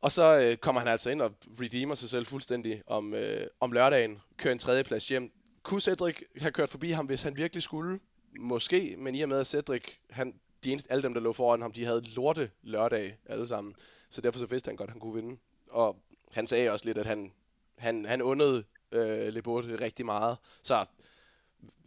[0.01, 3.71] Og så øh, kommer han altså ind og redeemer sig selv fuldstændig om, øh, om
[3.71, 5.32] lørdagen, kører en tredje plads hjem.
[5.63, 7.99] Kunne Cedric have kørt forbi ham, hvis han virkelig skulle?
[8.39, 11.62] Måske, men i og med at Cedric, han, de eneste, alle dem, der lå foran
[11.62, 13.75] ham, de havde lorte lørdag alle sammen.
[14.10, 15.38] Så derfor så vidste han godt, at han kunne vinde.
[15.71, 15.99] Og
[16.32, 17.32] han sagde også lidt, at han,
[17.77, 20.38] han, han undede øh, Lebeau rigtig meget.
[20.62, 20.86] Så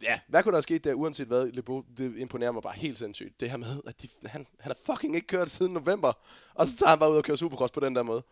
[0.09, 2.97] ja, hvad kunne der have sket der, uanset hvad, Lebo, det imponerer mig bare helt
[2.97, 3.33] sindssygt.
[3.39, 6.11] Det her med, at de, han, han har fucking ikke kørt siden november,
[6.57, 8.23] og så tager han bare ud og kører Supercross på den der måde.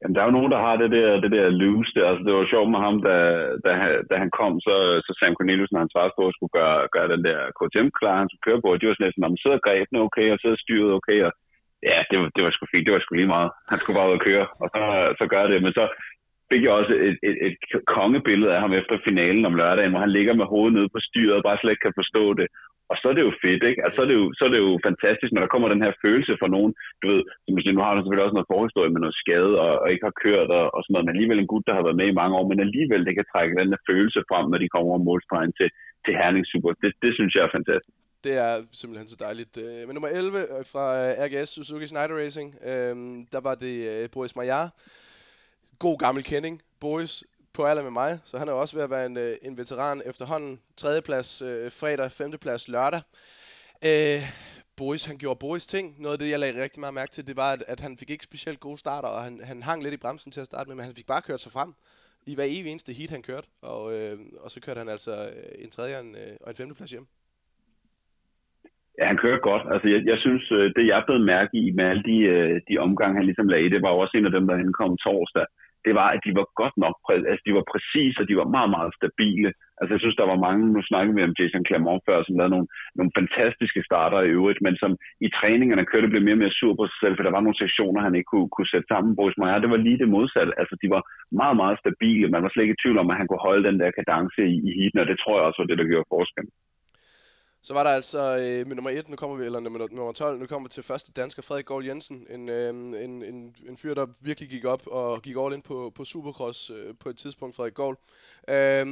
[0.00, 2.06] Jamen, der er jo nogen, der har det der, det der loose der.
[2.10, 3.16] Altså, det var sjovt med ham, da,
[3.64, 3.70] da,
[4.10, 4.74] da han kom, så,
[5.06, 8.16] så Sam Cornelius, når han svarede på, at skulle gøre, gøre den der KTM klar,
[8.22, 8.68] han skulle køre på.
[8.70, 11.32] De var sådan lidt, når man sidder grebne okay, og sidder styret okay, og
[11.90, 13.50] ja, det var, det var sgu fint, det var sgu lige meget.
[13.70, 14.80] Han skulle bare ud og køre, og så,
[15.20, 15.58] så gør det.
[15.64, 15.84] Men så,
[16.50, 17.56] fik jeg også et, et, et
[17.98, 21.38] kongebillede af ham efter finalen om lørdagen, hvor han ligger med hovedet nede på styret
[21.38, 22.48] og bare slet ikke kan forstå det.
[22.90, 23.80] Og så er det jo fedt, ikke?
[23.84, 25.92] Altså, så, er det jo, så er det jo fantastisk, når der kommer den her
[26.04, 29.02] følelse fra nogen, du ved, som siger, nu har han selvfølgelig også noget forhistorie med
[29.02, 31.66] noget skade og, og ikke har kørt og, og sådan noget, men alligevel en gut,
[31.68, 34.20] der har været med i mange år, men alligevel det kan trække den der følelse
[34.30, 35.68] frem, når de kommer over målstregen til,
[36.04, 36.70] til Herning Super.
[36.82, 37.96] Det, det synes jeg er fantastisk.
[38.26, 39.54] Det er simpelthen så dejligt.
[39.64, 42.48] Øh, men nummer 11 øh, fra øh, RGS Suzuki Snyder Racing,
[43.34, 43.74] der var det
[44.14, 44.68] Boris Maillard,
[45.86, 46.60] god gammel kending.
[46.80, 49.58] Boris på alder med mig, så han er også ved at være en, øh, en
[49.58, 50.60] veteran efterhånden.
[50.76, 53.02] Tredjeplads øh, fredag, femteplads lørdag.
[53.90, 54.20] Øh,
[54.76, 55.86] Boris, han gjorde Boris ting.
[56.02, 58.10] Noget af det, jeg lagde rigtig meget mærke til, det var, at, at han fik
[58.10, 60.76] ikke specielt gode starter, og han, han hang lidt i bremsen til at starte med,
[60.76, 61.70] men han fik bare kørt sig frem
[62.26, 63.48] i hver evig eneste heat, han kørte.
[63.62, 66.56] Og, øh, og så kørte han altså øh, en tredje og en, øh, og en
[66.60, 67.06] femteplads hjem.
[68.98, 69.64] Ja, han kører godt.
[69.72, 72.78] Altså, jeg, jeg synes, øh, det jeg blev mærke i med alle de, øh, de
[72.86, 75.46] omgange, han ligesom lagde, det var også en af dem, der henkom torsdag
[75.86, 76.94] det var, at de var godt nok,
[77.30, 79.50] altså de var præcise, og de var meget, meget stabile.
[79.78, 82.54] Altså jeg synes, der var mange, nu snakkede vi om Jason Clermont før, som lavede
[82.54, 84.92] nogle, nogle fantastiske starter i øvrigt, men som
[85.26, 87.62] i træningerne kørte blev mere og mere sur på sig selv, for der var nogle
[87.62, 89.16] sektioner, han ikke kunne, kunne sætte sammen.
[89.18, 90.52] Boris Meyer, det var lige det modsatte.
[90.60, 91.02] Altså de var
[91.42, 92.32] meget, meget stabile.
[92.34, 94.56] Man var slet ikke i tvivl om, at han kunne holde den der kadence i,
[94.68, 96.52] i heaten, og det tror jeg også var det, der gjorde forskellen.
[97.62, 100.38] Så var der altså øh, med nummer 1, nu kommer vi, eller nummer, nummer 12,
[100.38, 102.26] nu kommer vi til første dansker, Frederik Gård Jensen.
[102.34, 102.68] En, øh,
[103.04, 106.70] en, en, en fyr, der virkelig gik op og gik all ind på, på Supercross
[106.70, 107.96] øh, på et tidspunkt, Frederik Gård.
[108.54, 108.86] Øh,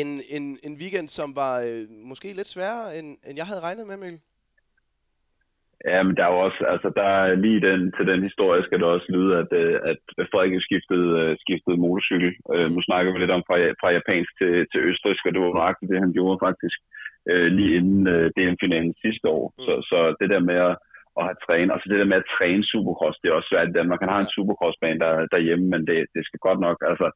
[0.00, 3.86] en, en, en weekend, som var øh, måske lidt sværere, end, end jeg havde regnet
[3.86, 4.20] med, Mikkel.
[5.90, 8.78] Ja, men der er jo også, altså der er lige den, til den historie skal
[8.78, 9.98] det også lyde, at, øh, at
[10.30, 12.30] Frederik skiftede, øh, skiftede motorcykel.
[12.52, 15.58] Uh, nu snakker vi lidt om fra, fra japansk til, til østrisk, og det var
[15.60, 16.78] nøjagtigt det, han gjorde faktisk
[17.32, 19.44] uh, lige inden uh, DM-finalen sidste år.
[19.50, 19.64] Mm.
[19.66, 20.74] Så, så det der med at,
[21.18, 23.76] at have trænet, altså det der med at træne supercross, det er også svært i
[23.78, 24.00] Danmark.
[24.00, 27.08] Han har en supercrossbane der, derhjemme, men det, det skal godt nok, altså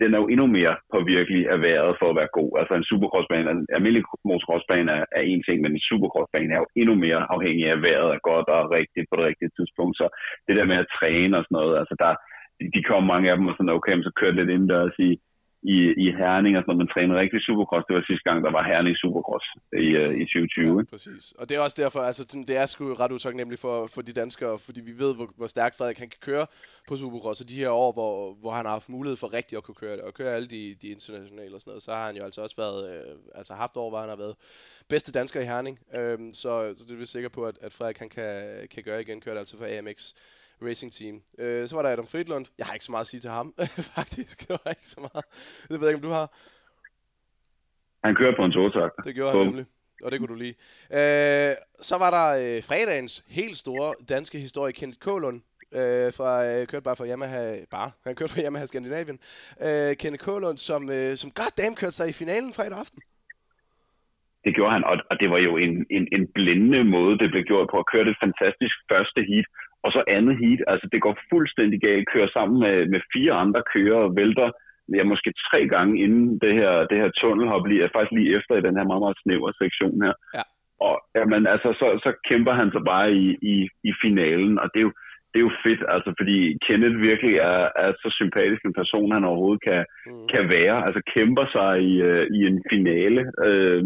[0.00, 2.50] den er jo endnu mere påvirkelig af vejret for at være god.
[2.60, 6.68] Altså en supercrossbane, en almindelig motocrossbane er, er en ting, men en supercrossbane er jo
[6.80, 9.94] endnu mere afhængig af vejret er godt og rigtigt på det rigtige tidspunkt.
[10.00, 10.06] Så
[10.46, 12.12] det der med at træne og sådan noget, altså der,
[12.74, 15.10] de kommer mange af dem og sådan, okay, så kører lidt indendørs i,
[15.62, 17.86] i, i Herning, altså når man træner rigtig Supercross.
[17.88, 19.46] Det var sidste gang, der var Herning Supercross
[19.86, 20.78] i, uh, i 2020.
[20.78, 21.32] Ja, præcis.
[21.38, 24.58] Og det er også derfor, altså det er sgu ret utaknemmeligt for, for de danskere,
[24.66, 26.46] fordi vi ved, hvor, hvor stærkt Frederik han kan køre
[26.88, 29.64] på Supercross, og de her år, hvor, hvor han har haft mulighed for rigtig at
[29.64, 32.16] kunne køre det, og køre alle de, de internationale og sådan noget, så har han
[32.16, 34.36] jo altså også været, øh, altså haft år, hvor han har været
[34.88, 35.78] bedste dansker i Herning.
[35.94, 38.32] Øhm, så, så det er vi sikre på, at, at Frederik han kan,
[38.70, 40.12] kan gøre igen, køre det altså for AMX.
[40.68, 41.22] Racing Team.
[41.38, 42.46] Øh, så var der Adam Fridlund.
[42.58, 43.54] Jeg har ikke så meget at sige til ham,
[43.96, 44.48] faktisk.
[44.48, 45.24] Det var ikke så meget.
[45.68, 46.26] Det ved jeg ikke, om du har.
[48.04, 48.94] Han kører på en togtakt.
[49.04, 49.66] Det gjorde han nemlig.
[50.02, 50.54] Og det kunne du lide.
[50.98, 55.40] Øh, så var der øh, fredagens helt store danske historie, Kenneth Kålund.
[55.80, 57.42] Øh, fra, øh, kørte bare for Yamaha,
[57.76, 59.18] bare, han kørte for Yamaha Skandinavien.
[59.66, 63.00] Øh, Kenneth Kålund, som, øh, som goddamn kørte sig i finalen fredag aften.
[64.44, 67.44] Det gjorde han, og, og det var jo en, en, en blændende måde, det blev
[67.50, 69.46] gjort på at køre det fantastisk første heat,
[69.84, 73.62] og så andet heat, altså det går fuldstændig galt, kører sammen med, med fire andre
[73.74, 74.50] kører og vælter
[74.96, 78.66] ja, måske tre gange inden det her, det her tunnelhop, lige, faktisk lige efter i
[78.66, 80.14] den her meget, meget snævre sektion her.
[80.34, 80.42] Ja.
[80.88, 84.80] Og jamen, altså, så, så kæmper han sig bare i, i, i finalen, og det
[84.80, 84.92] er jo,
[85.30, 89.24] det er jo fedt, altså, fordi Kenneth virkelig er, er så sympatisk en person, han
[89.24, 90.28] overhovedet kan, mm.
[90.32, 90.86] kan være.
[90.86, 93.82] Altså kæmper sig i, uh, i en finale øh,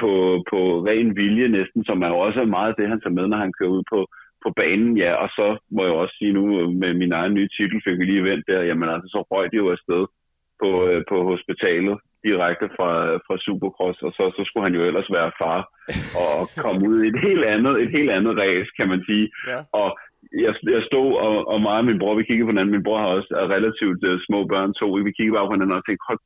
[0.00, 0.10] på,
[0.50, 3.52] på ren vilje næsten, som er jo også meget det, han tager med, når han
[3.58, 4.06] kører ud på,
[4.44, 6.44] på banen, ja, og så må jeg også sige nu,
[6.82, 9.56] med min egen nye titel fik vi lige vendt der, jamen altså, så røg de
[9.62, 10.02] jo afsted
[10.62, 11.96] på, øh, på hospitalet
[12.28, 12.90] direkte fra,
[13.26, 15.60] fra Supercross, og så, så skulle han jo ellers være far
[16.22, 16.32] og
[16.64, 19.26] komme ud i et helt andet, et helt andet race, kan man sige.
[19.50, 19.58] Ja.
[19.80, 19.88] Og
[20.44, 22.98] jeg, jeg stod, og, og mig og min bror, vi kiggede på hinanden, min bror
[23.04, 26.20] har også relativt uh, små børn, to, vi kiggede bare på hinanden og tænkte, hold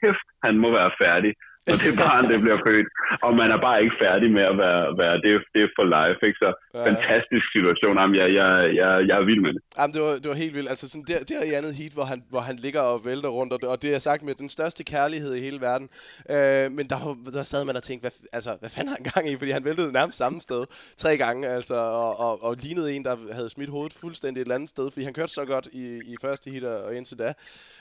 [0.00, 1.32] kæft, han må være færdig
[1.66, 2.88] når det barn det bliver født.
[3.26, 6.20] Og man er bare ikke færdig med at være, være det, det er for life.
[6.26, 6.38] Ikke?
[6.42, 6.84] Så ja.
[6.88, 7.94] fantastisk situation.
[8.00, 8.48] Jamen, jeg, jeg,
[8.80, 9.62] jeg, jeg er vild med det.
[9.78, 10.68] Jamen, det var, det var helt vildt.
[10.68, 13.52] Altså sådan der, der i andet heat, hvor han, hvor han ligger og vælter rundt,
[13.52, 15.88] og det, og det er sagt med den største kærlighed i hele verden.
[16.30, 16.98] Øh, men der,
[17.32, 19.36] der sad man og tænkte, hvad, altså, hvad fanden har han gang i?
[19.36, 20.64] Fordi han væltede nærmest samme sted
[20.96, 24.70] tre gange, altså, og, og, og lignede en, der havde smidt hovedet fuldstændig et andet
[24.70, 27.32] sted, fordi han kørte så godt i, i første heat og indtil da.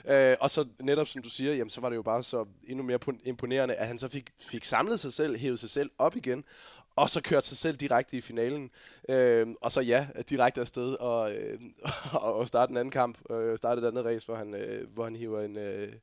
[0.09, 2.83] Øh, og så netop, som du siger, jamen, så var det jo bare så endnu
[2.83, 6.43] mere imponerende, at han så fik, fik samlet sig selv, hævet sig selv op igen,
[6.95, 8.69] og så kørte sig selv direkte i finalen.
[9.09, 11.59] Øh, og så ja, direkte afsted og, øh,
[12.13, 15.15] og starte en anden kamp, øh, starte et andet race, hvor han, øh, hvor han
[15.15, 15.57] hiver en...
[15.57, 15.93] Øh,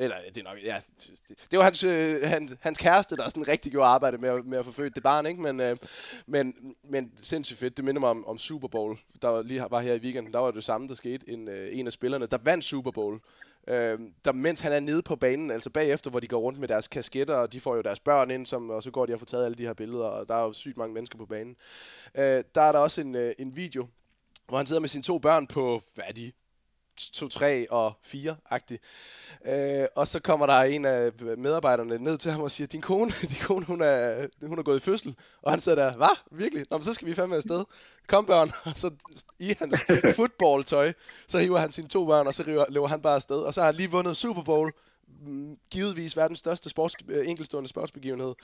[0.00, 0.80] eller det er nok, ja,
[1.50, 4.64] det var hans, øh, hans, hans kæreste, der sådan rigtig gjorde arbejde med, med at
[4.64, 5.42] få født det barn, ikke?
[5.42, 5.76] Men, øh,
[6.26, 7.76] men, men sindssygt fedt.
[7.76, 10.32] Det minder mig om, om Super Bowl, der lige var her i weekenden.
[10.32, 11.30] Der var det samme, der skete.
[11.30, 13.20] En, øh, en af spillerne, der vandt Super Bowl,
[13.68, 16.68] øh, der, mens han er nede på banen, altså bagefter, hvor de går rundt med
[16.68, 19.18] deres kasketter, og de får jo deres børn ind, som, og så går de og
[19.18, 21.56] får taget alle de her billeder, og der er jo sygt mange mennesker på banen.
[22.14, 23.88] Øh, der er der også en, øh, en video,
[24.48, 26.32] hvor han sidder med sine to børn på, hvad er de,
[26.98, 28.78] 2, 3 og 4-agtigt.
[29.46, 33.12] Øh, og så kommer der en af medarbejderne ned til ham og siger, din kone,
[33.30, 35.16] din kone hun, er, hun er gået i fødsel.
[35.42, 36.18] Og han sidder der, hvad?
[36.30, 36.66] Virkelig?
[36.70, 37.64] Nå, men så skal vi fandme afsted.
[38.06, 38.52] Kom børn.
[38.64, 38.90] Og så
[39.38, 39.84] i hans
[40.16, 40.92] footballtøj,
[41.26, 43.36] så hiver han sine to børn, og så løber han bare afsted.
[43.36, 44.72] Og så har han lige vundet Super Bowl
[45.70, 48.34] givetvis verdens største sports, øh, enkeltstående sportsbegivenhed.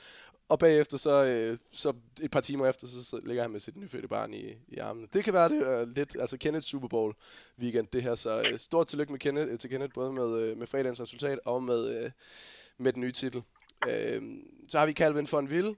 [0.49, 3.75] Og bagefter, så, øh, så et par timer efter, så, så ligger han med sit
[3.75, 5.07] nyfødte barn i, i armene.
[5.13, 7.15] Det kan være det uh, lidt, altså Kenneth Super Bowl
[7.59, 8.15] weekend, det her.
[8.15, 11.39] Så uh, stort tillykke med Kenneth, øh, til Kenneth, både med, øh, med fredagens resultat
[11.45, 12.11] og med, uh,
[12.77, 13.43] med den nye titel.
[13.87, 14.23] Uh,
[14.67, 15.69] så har vi Calvin von Ville,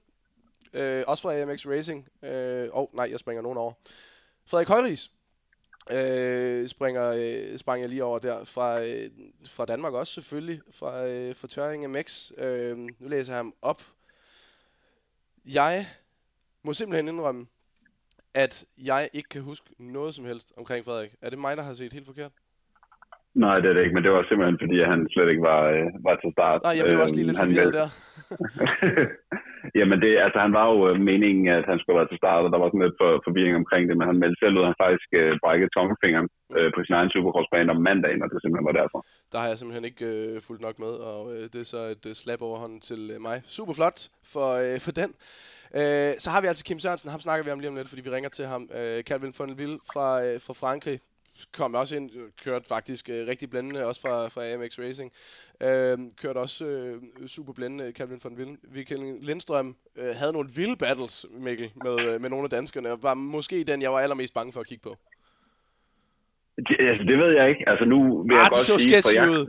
[0.74, 2.08] uh, også fra AMX Racing.
[2.24, 3.74] Åh, oh, nej, jeg springer nogen over.
[4.46, 5.12] Frederik Højris,
[5.92, 9.10] Øh, springer, øh, sprang jeg lige over der fra, øh,
[9.56, 12.32] fra Danmark også selvfølgelig, fra, øh, fra Tøring MX.
[12.38, 13.82] Øh, nu læser jeg ham op.
[15.54, 15.86] Jeg
[16.64, 17.46] må simpelthen indrømme,
[18.34, 21.12] at jeg ikke kan huske noget som helst omkring Frederik.
[21.22, 22.32] Er det mig, der har set helt forkert?
[23.34, 25.64] Nej, det er det ikke, men det var simpelthen fordi, at han slet ikke var,
[25.64, 26.62] øh, var til start.
[26.64, 27.90] Nej, jeg blev også lige lidt forvirret der.
[29.76, 32.52] Jamen, det, altså, han var jo øh, meningen, at han skulle være til start, og
[32.52, 34.84] der var sådan lidt for, forvirring omkring det, men han meldte selv ud, at han
[34.86, 38.80] faktisk øh, brækkede tommelfingeren øh, på sin egen supercrossbane om mandagen, og det simpelthen var
[38.82, 39.00] derfor.
[39.32, 42.06] Der har jeg simpelthen ikke øh, fulgt nok med, og øh, det er så et
[42.10, 43.38] øh, slap overhånd til øh, mig.
[43.58, 44.00] Super flot
[44.34, 45.10] for, øh, for den.
[45.80, 48.02] Øh, så har vi altså Kim Sørensen, ham snakker vi om lige om lidt, fordi
[48.08, 48.64] vi ringer til ham.
[48.80, 51.00] Øh, Calvin von Ville fra, øh, fra Frankrig
[51.58, 52.10] kom også ind,
[52.44, 55.12] kørte faktisk øh, rigtig blændende, også fra, fra AMX Racing.
[55.64, 58.58] Øh, kørte også øh, super blændende, Calvin von.
[58.74, 63.00] Viking Lindstrøm øh, havde nogle vilde battles, Mikkel, med, øh, med nogle af danskerne, og
[63.04, 64.96] var måske den, jeg var allermest bange for at kigge på.
[66.58, 67.70] Det, altså, det ved jeg ikke.
[67.70, 69.44] Altså, nu vil ah, jeg godt så sige, for jeg, ud.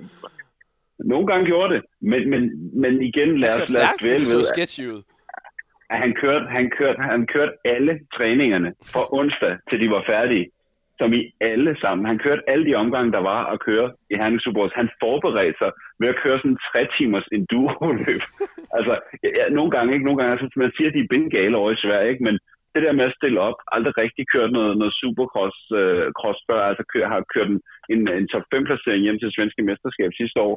[0.98, 2.42] Nogle gange gjorde det, men, men,
[2.81, 5.03] men igen, lad os, lad os dvæle ved, så sketchy ud.
[5.90, 10.46] At han kørte, han, kørte, han kørte alle træningerne fra onsdag, til de var færdige
[10.99, 12.07] som i alle sammen.
[12.07, 14.81] Han kørte alle de omgange, der var at køre i Herning Superbros.
[14.81, 18.23] Han forberedte sig ved at køre sådan en tre timers enduro-løb.
[18.79, 18.95] altså,
[19.39, 21.83] ja, nogle gange ikke, nogle gange, altså, man siger, at de er bindgale over i
[21.85, 22.25] Sverige, ikke?
[22.25, 22.39] men
[22.75, 26.61] det der med at stille op, aldrig rigtig kørt noget, noget supercross øh, cross før,
[26.71, 27.61] altså kør, har kørt en,
[27.93, 30.55] en, en top 5 placering hjem til svenske mesterskab sidste år,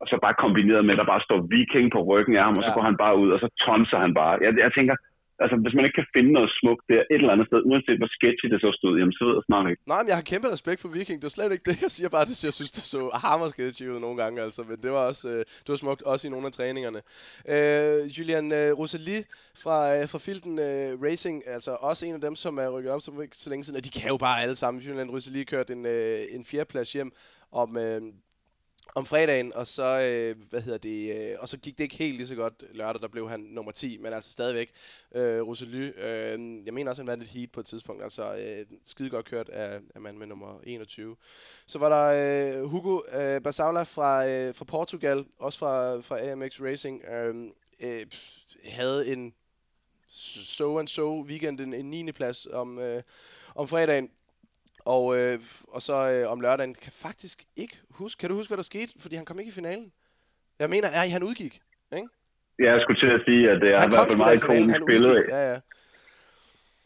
[0.00, 2.62] og så bare kombineret med, at der bare står viking på ryggen af ham, og
[2.64, 4.34] så går han bare ud, og så tonser han bare.
[4.44, 4.94] Jeg, jeg tænker,
[5.42, 8.10] altså, hvis man ikke kan finde noget smukt der et eller andet sted, uanset hvor
[8.18, 9.82] sketchy det så stod, jamen så ved jeg snart ikke.
[9.92, 11.18] Nej, men jeg har kæmpe respekt for Viking.
[11.20, 11.76] Det er slet ikke det.
[11.84, 14.60] Jeg siger bare, det jeg synes, det så hammer sketchy ud nogle gange, altså.
[14.68, 17.00] Men det var også øh, det var smukt, også i nogle af træningerne.
[17.54, 19.22] Øh, Julian øh, Rosalie
[19.62, 23.00] fra, øh, fra Filten øh, Racing, altså også en af dem, som er rykket op
[23.00, 24.82] så, så længe siden, og de kan jo bare alle sammen.
[24.82, 27.10] Julian Rosalie kørte en, øh, en fjerdeplads hjem
[27.52, 28.00] om, øh,
[28.94, 32.16] om fredagen, og så, øh, hvad hedder det, øh, og så gik det ikke helt
[32.16, 34.70] lige så godt lørdag, der blev han nummer 10, men altså stadigvæk,
[35.14, 38.66] øh, Rosely, øh, jeg mener også, han vandt et heat på et tidspunkt, altså øh,
[38.86, 41.16] skide godt kørt af, af mand med nummer 21.
[41.66, 46.60] Så var der øh, Hugo øh, Basaula fra, øh, fra Portugal, også fra, fra AMX
[46.60, 48.06] Racing, øh, øh,
[48.64, 49.34] havde en
[50.08, 52.12] so and so weekend, en, en 9.
[52.12, 53.02] plads om, øh,
[53.54, 54.10] om fredagen,
[54.84, 55.38] og, øh,
[55.74, 58.20] og så øh, om lørdagen kan faktisk ikke huske.
[58.20, 58.92] Kan du huske, hvad der skete?
[59.02, 59.92] Fordi han kom ikke i finalen.
[60.58, 61.54] Jeg mener, er han udgik,
[61.98, 62.08] ikke?
[62.62, 65.18] Ja, jeg skulle til at sige, at det er i hvert fald meget ikonisk billede.
[65.34, 65.58] Ja, ja.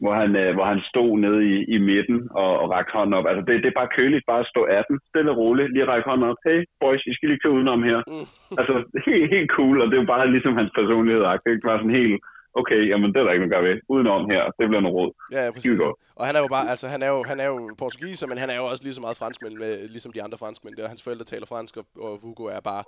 [0.01, 3.27] Hvor han, øh, hvor han stod nede i, i midten og, og rakte hånden op.
[3.29, 6.09] Altså, det, det er bare køligt bare at stå 18, stille og roligt, lige række
[6.09, 6.39] hånden op.
[6.47, 7.99] Hey, boys, I skal lige køre udenom her.
[8.11, 8.27] Mm.
[8.59, 8.73] altså,
[9.07, 11.21] helt, helt cool, og det er jo bare ligesom hans personlighed.
[11.21, 12.17] Det er bare sådan helt
[12.55, 13.81] okay, jamen det er der ikke noget at gøre ved.
[13.89, 15.11] Udenom her, det bliver noget råd.
[15.31, 15.79] Ja, ja præcis.
[16.15, 18.49] Og han er jo bare, altså han er jo, han er jo portugiser, men han
[18.49, 20.75] er jo også lige så meget franskmænd, med, ligesom de andre franskmænd.
[20.75, 20.87] Der.
[20.87, 22.83] Hans forældre taler fransk, og, og Hugo er bare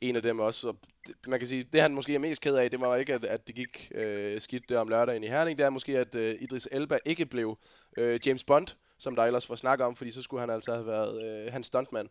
[0.00, 0.68] en af dem også.
[0.68, 3.14] Og det, man kan sige, det han måske er mest ked af, det var ikke,
[3.14, 5.58] at, at det gik øh, skidt der om lørdagen i Herning.
[5.58, 7.58] Det er måske, at øh, Idris Elba ikke blev
[7.98, 8.66] øh, James Bond,
[8.98, 11.66] som der ellers var snak om, fordi så skulle han altså have været øh, hans
[11.66, 12.08] stuntmand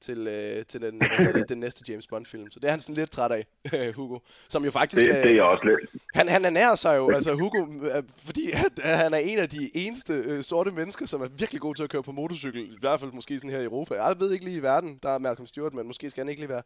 [0.00, 2.50] til, øh, til den, øh, den næste James Bond-film.
[2.50, 3.46] Så det er han sådan lidt træt af,
[3.96, 4.18] Hugo.
[4.48, 5.06] Som jo faktisk...
[5.06, 6.02] Det, det er også lidt.
[6.14, 9.70] Han, han ernærer sig jo, altså Hugo, øh, fordi at, han er en af de
[9.74, 12.60] eneste øh, sorte mennesker, som er virkelig god til at køre på motorcykel.
[12.60, 13.94] I hvert fald måske sådan her i Europa.
[13.94, 16.40] Jeg ved ikke lige i verden, der er Malcolm Stewart, men måske skal han ikke
[16.40, 16.62] lige være,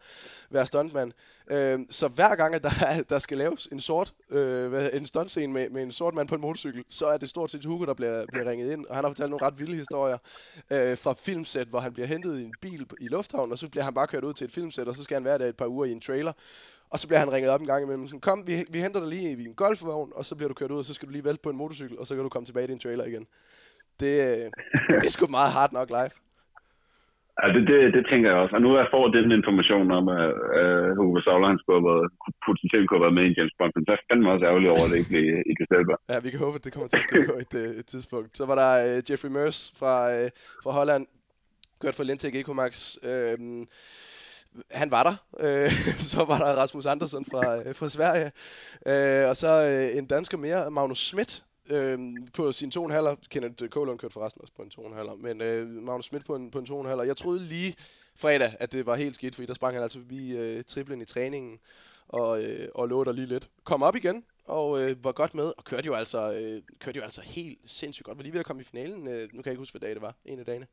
[0.51, 1.13] være stuntmand.
[1.51, 5.53] Øh, så hver gang, at der, er, der skal laves en sort øh, en stuntscene
[5.53, 7.95] med, med en sort mand på en motorcykel, så er det stort set Hugo, der
[7.95, 8.87] bliver, bliver ringet ind.
[8.87, 10.19] Og han har fortalt nogle ret vilde historier
[10.71, 13.85] øh, fra filmsæt, hvor han bliver hentet i en bil i lufthavnen, og så bliver
[13.85, 15.67] han bare kørt ud til et filmsæt, og så skal han være der et par
[15.67, 16.33] uger i en trailer.
[16.93, 18.07] Og så bliver han ringet op en gang imellem.
[18.07, 20.71] Sådan, kom, vi, vi henter dig lige i en golfvogn, og så bliver du kørt
[20.71, 22.47] ud, og så skal du lige vælte på en motorcykel, og så kan du komme
[22.47, 23.27] tilbage i din trailer igen.
[24.01, 24.47] Det, øh,
[25.01, 26.15] det er sgu meget hard nok live.
[27.41, 28.55] Ja, det, det, det tænker jeg også.
[28.57, 32.07] Og nu jeg får den information om, at uh, Hugo Sauler, han skulle have været,
[32.49, 34.85] potentielt kunne have været med i James Bond, men så er fandme også ærgerlig over,
[34.87, 35.95] at det ikke blev i december.
[36.13, 38.31] Ja, vi kan håbe, at det kommer til at ske på et, øh, et tidspunkt.
[38.39, 40.29] Så var der uh, Jeffrey Meurs fra, uh,
[40.65, 41.05] fra Holland,
[41.85, 42.97] kørt for Lentec Ecomax.
[43.03, 43.67] Øh,
[44.71, 45.17] han var der.
[45.41, 45.73] Øh,
[46.13, 48.33] så var der Rasmus Andersen fra, øh, fra Sverige.
[48.87, 51.99] Øh, og så øh, en dansker mere, Magnus Schmidt, øh,
[52.35, 53.15] på sin to halver.
[53.31, 55.15] Kenneth Kålund kørte forresten også på en to halver.
[55.15, 57.05] Men øh, Magnus Schmidt på en, på en to halver.
[57.05, 57.75] Jeg troede lige
[58.17, 61.05] fredag, at det var helt skidt, fordi der sprang han altså forbi øh, triplen i
[61.05, 61.59] træningen
[62.09, 63.49] og, øh, og lå der lige lidt.
[63.65, 67.03] Kom op igen og øh, var godt med, og kørte jo, altså, øh, kørte jo
[67.03, 68.19] altså helt sindssygt godt.
[68.19, 69.09] Var lige ved at komme i finalen.
[69.09, 70.15] Øh, nu kan jeg ikke huske, hvad dag det var.
[70.25, 70.67] En af dagene.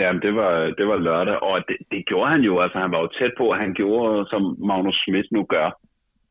[0.00, 2.60] Ja, det var, det var lørdag, og det, det gjorde han jo.
[2.60, 5.68] Altså, han var jo tæt på, at han gjorde, som Magnus Schmidt nu gør.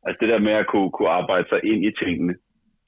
[0.06, 2.34] Altså det der med at kunne, kunne arbejde sig ind i tingene.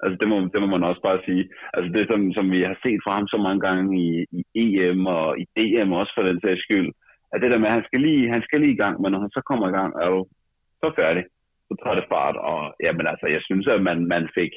[0.02, 1.44] Altså det må, det må man også bare sige.
[1.74, 4.08] Altså det, som, som vi har set fra ham så mange gange i,
[4.54, 6.88] i EM og i DM også for den sags skyld,
[7.32, 9.20] at det der med, at han skal lige, han skal lige i gang, men når
[9.20, 10.26] han så kommer i gang, er du
[10.82, 11.24] så færdig.
[11.68, 14.52] Så tager det fart, og jamen altså, jeg synes, at man, man fik,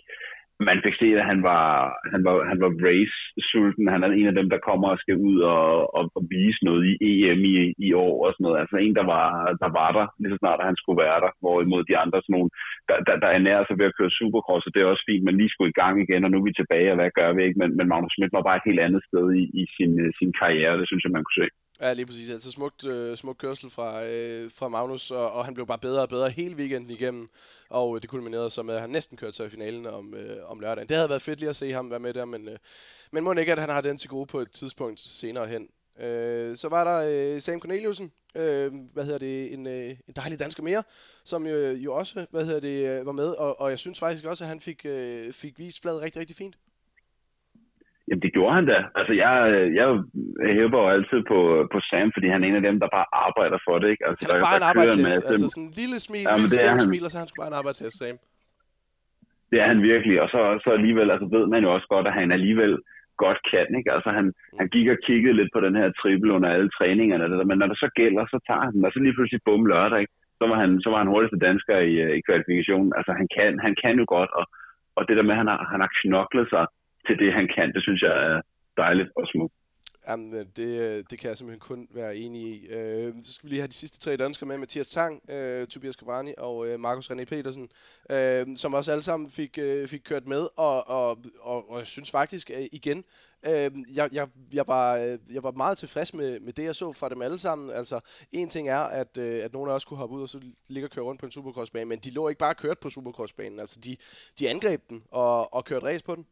[0.67, 1.67] man fik set, at han var,
[2.13, 3.85] han var, han var race-sulten.
[3.93, 6.81] Han er en af dem, der kommer og skal ud og, og, og vise noget
[6.85, 7.55] i EM i,
[7.87, 8.61] i år og sådan noget.
[8.63, 9.27] Altså en, der var,
[9.63, 11.31] der var der, lige så snart han skulle være der.
[11.41, 12.49] Hvorimod de andre sådan nogle
[12.89, 15.37] der, der, der ernærer sig ved at køre supercross, og det er også fint, men
[15.37, 17.59] lige skulle i gang igen, og nu er vi tilbage, og hvad gør vi ikke?
[17.61, 20.79] Men, men Magnus Schmidt var bare et helt andet sted i, i sin, sin karriere,
[20.79, 21.47] det synes jeg, man kunne se.
[21.81, 22.29] Ja, lige præcis.
[22.29, 26.01] Altså smukt, øh, smuk kørsel fra, øh, fra Magnus, og, og han blev bare bedre
[26.01, 27.27] og bedre hele weekenden igennem.
[27.69, 30.51] Og øh, det kulminerede så med, at han næsten kørte sig i finalen om, øh,
[30.51, 30.89] om lørdagen.
[30.89, 32.57] Det havde været fedt lige at se ham være med der, men, øh,
[33.11, 35.67] men må ikke, at han har den til gode på et tidspunkt senere hen.
[35.99, 40.39] Øh, så var der øh, Sam Corneliusen, øh, hvad hedder det, en, øh, en dejlig
[40.39, 40.83] dansker mere,
[41.23, 44.25] som jo, jo også, hvad hedder det, øh, var med, og, og jeg synes faktisk
[44.25, 46.55] også, at han fik, øh, fik vist fladet rigtig, rigtig fint.
[48.09, 48.77] Jamen, det gjorde han da.
[48.99, 49.33] Altså, jeg,
[49.79, 49.87] jeg
[50.57, 51.39] hæver jo altid på,
[51.73, 54.03] på Sam, fordi han er en af dem, der bare arbejder for det, ikke?
[54.07, 55.25] Altså, han er bare der, en arbejdshest.
[55.31, 57.53] Altså, sådan en lille smil, ja, lille skæv smil, og så er han sgu bare
[57.53, 58.17] en arbejdshest, Sam.
[59.51, 62.17] Det er han virkelig, og så, så alligevel, altså ved man jo også godt, at
[62.19, 62.73] han alligevel
[63.23, 63.89] godt kan, ikke?
[63.95, 64.25] Altså, han,
[64.59, 67.79] han gik og kiggede lidt på den her triple under alle træningerne, men når det
[67.83, 70.13] så gælder, så tager han den, og så lige pludselig bum lørdag, ikke?
[70.39, 72.91] Så var han, så var han hurtigste dansker i, i kvalifikationen.
[72.97, 74.45] Altså, han kan, han kan jo godt, og,
[74.97, 76.65] og det der med, at han har, han har knoklet sig
[77.07, 78.41] til det, han kan, det synes jeg er
[78.77, 79.53] dejligt og smukt.
[80.07, 82.67] Jamen, øh, det, øh, det kan jeg simpelthen kun være enig i.
[82.67, 84.57] Øh, så skal vi lige have de sidste tre danskere med.
[84.57, 87.69] Mathias Tang, øh, Tobias Cavani og øh, Markus René Petersen,
[88.09, 90.47] øh, som også alle sammen fik, øh, fik kørt med.
[90.57, 93.03] Og, og, og, og jeg synes faktisk, øh, igen,
[93.45, 96.93] øh, jeg, jeg, jeg, var, øh, jeg var meget tilfreds med, med det, jeg så
[96.93, 97.69] fra dem alle sammen.
[97.71, 97.99] Altså,
[98.31, 100.87] en ting er, at, øh, at nogen af os kunne hoppe ud og så ligge
[100.87, 103.59] og køre rundt på en supercrossbane, men de lå ikke bare kørt på supercrossbanen.
[103.59, 103.97] Altså, de,
[104.39, 106.25] de angreb den og, og kørte race på den.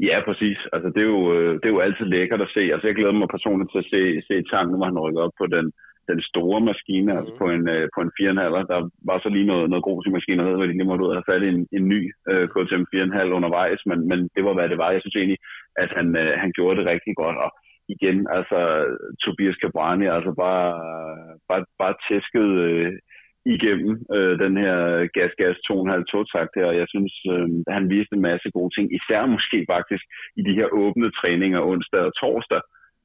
[0.00, 0.58] Ja, præcis.
[0.72, 2.62] Altså, det, er jo, øh, det er jo altid lækkert at se.
[2.72, 5.46] Altså, jeg glæder mig personligt til at se, se Tang, nu han rykket op på
[5.46, 5.66] den,
[6.10, 7.18] den store maskine, mm.
[7.18, 8.72] altså på en, øh, på en 4,5.
[8.72, 8.80] Der
[9.10, 11.18] var så lige noget, noget grus i maskinen, og hvor de lige måtte ud og
[11.18, 14.68] have fat i en, en ny øh, KTM 4,5 undervejs, men, men det var, hvad
[14.68, 14.90] det var.
[14.90, 15.40] Jeg synes egentlig,
[15.82, 17.50] at han, øh, han gjorde det rigtig godt, og
[17.94, 18.58] igen, altså
[19.22, 20.68] Tobias Cabrani, altså bare,
[21.48, 22.92] bare, bare tæsket øh,
[23.46, 24.78] igennem øh, den her
[25.16, 29.26] gas-gas 2,5 takt her, og jeg synes, øh, han viste en masse gode ting, især
[29.26, 30.04] måske faktisk
[30.36, 32.60] i de her åbne træninger onsdag og torsdag,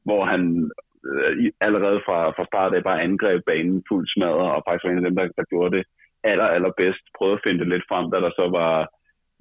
[0.06, 0.72] hvor han
[1.10, 5.02] øh, allerede fra, fra start af bare angreb banen fuldt smadret, og faktisk var en
[5.02, 5.84] af dem, der, der gjorde det
[6.24, 8.76] aller, allerbedst, prøvede at finde det lidt frem, da der så var,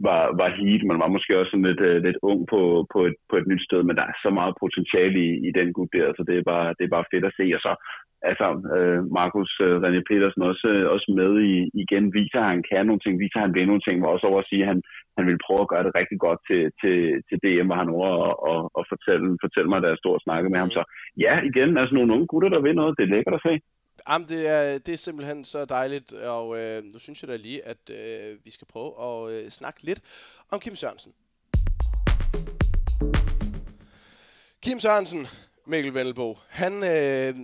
[0.09, 2.61] var, var heat, man var måske også sådan lidt, uh, lidt ung på,
[2.93, 5.69] på, et, på et nyt sted, men der er så meget potentiale i, i den
[5.77, 7.47] gut der, så det er, bare, det er bare fedt at se.
[7.57, 7.73] Og så
[8.31, 8.47] altså,
[8.77, 12.85] uh, Markus uh, René Petersen også, uh, også med i, igen, viser, at han kan
[12.87, 14.81] nogle ting, viser, at han vil nogle ting, var også over at sige, at han,
[15.17, 16.97] han vil prøve at gøre det rigtig godt til, til,
[17.29, 20.25] til DM, hvor han over og, og, og fortælle, fortælle mig, da jeg stod og
[20.27, 20.73] snakkede med ham.
[20.77, 20.83] Så
[21.25, 23.55] ja, igen, altså nogle unge gutter, der vil noget, det er lækkert at se.
[24.09, 27.61] Jamen, det er, det er simpelthen så dejligt, og øh, nu synes jeg da lige,
[27.73, 30.01] at øh, vi skal prøve at øh, snakke lidt
[30.53, 31.13] om Kim Sørensen.
[34.65, 35.27] Kim Sørensen,
[35.67, 37.35] Mikkel Vennelbo, han, øh,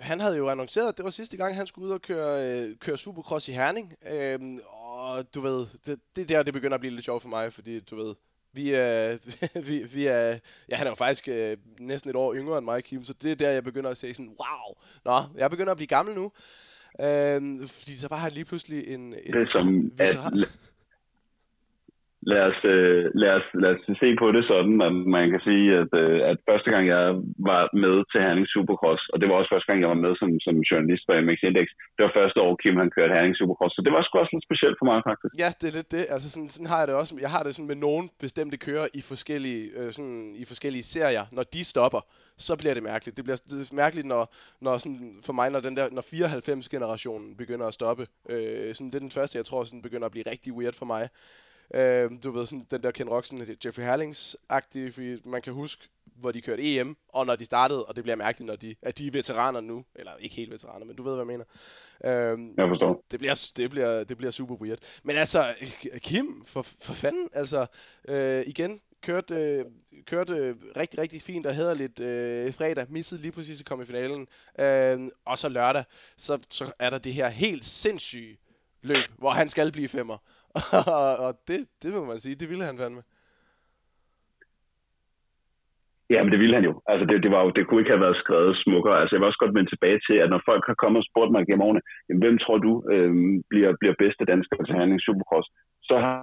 [0.00, 2.76] han havde jo annonceret, at det var sidste gang, han skulle ud og køre, øh,
[2.76, 3.94] køre Supercross i Herning.
[4.10, 4.40] Øh,
[4.72, 7.52] og du ved, det, det er der, det begynder at blive lidt sjovt for mig,
[7.52, 8.14] fordi du ved,
[8.52, 9.18] vi er,
[9.68, 12.84] vi, vi er, ja, han er jo faktisk øh, næsten et år yngre end mig,
[12.84, 15.76] Kim, så det er der, jeg begynder at se sådan, wow, nå, jeg begynder at
[15.76, 16.32] blive gammel nu.
[17.00, 20.16] Øh, fordi så var han lige pludselig en, en det er som, at,
[22.32, 25.66] lad os, øh, lad, os, lad os se på det sådan, at man kan sige,
[25.82, 27.04] at, øh, at første gang jeg
[27.50, 30.30] var med til Herning Supercross, og det var også første gang, jeg var med som,
[30.46, 31.66] som journalist på MX Index,
[31.96, 34.48] det var første år, Kim han kørte Herning Supercross, så det var sgu også lidt
[34.48, 35.32] specielt for mig faktisk.
[35.42, 36.04] Ja, det er lidt det.
[36.14, 37.12] Altså sådan, sådan har jeg det også.
[37.24, 41.24] Jeg har det sådan med nogen bestemte kører i forskellige, øh, sådan, i forskellige serier.
[41.36, 42.02] Når de stopper,
[42.48, 43.16] så bliver det mærkeligt.
[43.16, 43.38] Det bliver
[43.82, 44.24] mærkeligt, når,
[44.60, 48.06] når sådan, for mig, når, den der, når 94-generationen begynder at stoppe.
[48.32, 50.86] Øh, sådan, det er den første, jeg tror, sådan, begynder at blive rigtig weird for
[50.86, 51.08] mig.
[51.74, 56.32] Øh, du ved, sådan, den der Ken Roxen, Jeffrey Herlings-agtige, fordi man kan huske, hvor
[56.32, 59.06] de kørte EM, og når de startede, og det bliver mærkeligt, når de, at de
[59.06, 61.44] er veteraner nu, eller ikke helt veteraner, men du ved, hvad jeg mener.
[62.04, 63.04] Øhm, jeg forstår.
[63.10, 64.78] Det bliver, det, bliver, det bliver super weird.
[65.02, 65.54] Men altså,
[65.98, 67.66] Kim, for, for fanden, altså,
[68.08, 69.64] øh, igen, kørte, øh,
[70.06, 74.28] kørte rigtig, rigtig fint og hederligt øh, fredag, missede lige præcis at komme i finalen,
[74.58, 75.84] øh, og så lørdag,
[76.16, 78.36] så, så er der det her helt sindssyge
[78.82, 80.18] løb, hvor han skal blive femmer.
[81.26, 83.02] og det, det må man sige, det ville han fandme.
[86.10, 86.74] Ja, men det ville han jo.
[86.90, 89.00] Altså, det, det, var jo, det kunne ikke have været skrevet smukkere.
[89.00, 91.32] Altså, jeg vil også godt vende tilbage til, at når folk har kommet og spurgt
[91.32, 93.12] mig gennem årene, jamen, hvem tror du øh,
[93.50, 95.48] bliver, bliver bedste dansker til handling Supercross?
[95.88, 96.16] Så har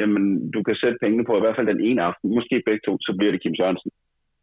[0.00, 2.92] jamen, du kan sætte pengene på i hvert fald den ene aften, måske begge to,
[3.00, 3.90] så bliver det Kim Sørensen.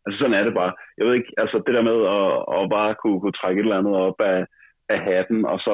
[0.05, 0.73] Altså sådan er det bare.
[0.97, 3.79] Jeg ved ikke, altså det der med at, at bare kunne, kunne trække et eller
[3.79, 4.45] andet op af,
[4.93, 5.73] af hatten, og så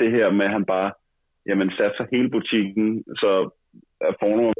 [0.00, 0.92] det her med, at han bare
[1.46, 3.30] jamen satser hele butikken, så
[4.00, 4.52] er fornummer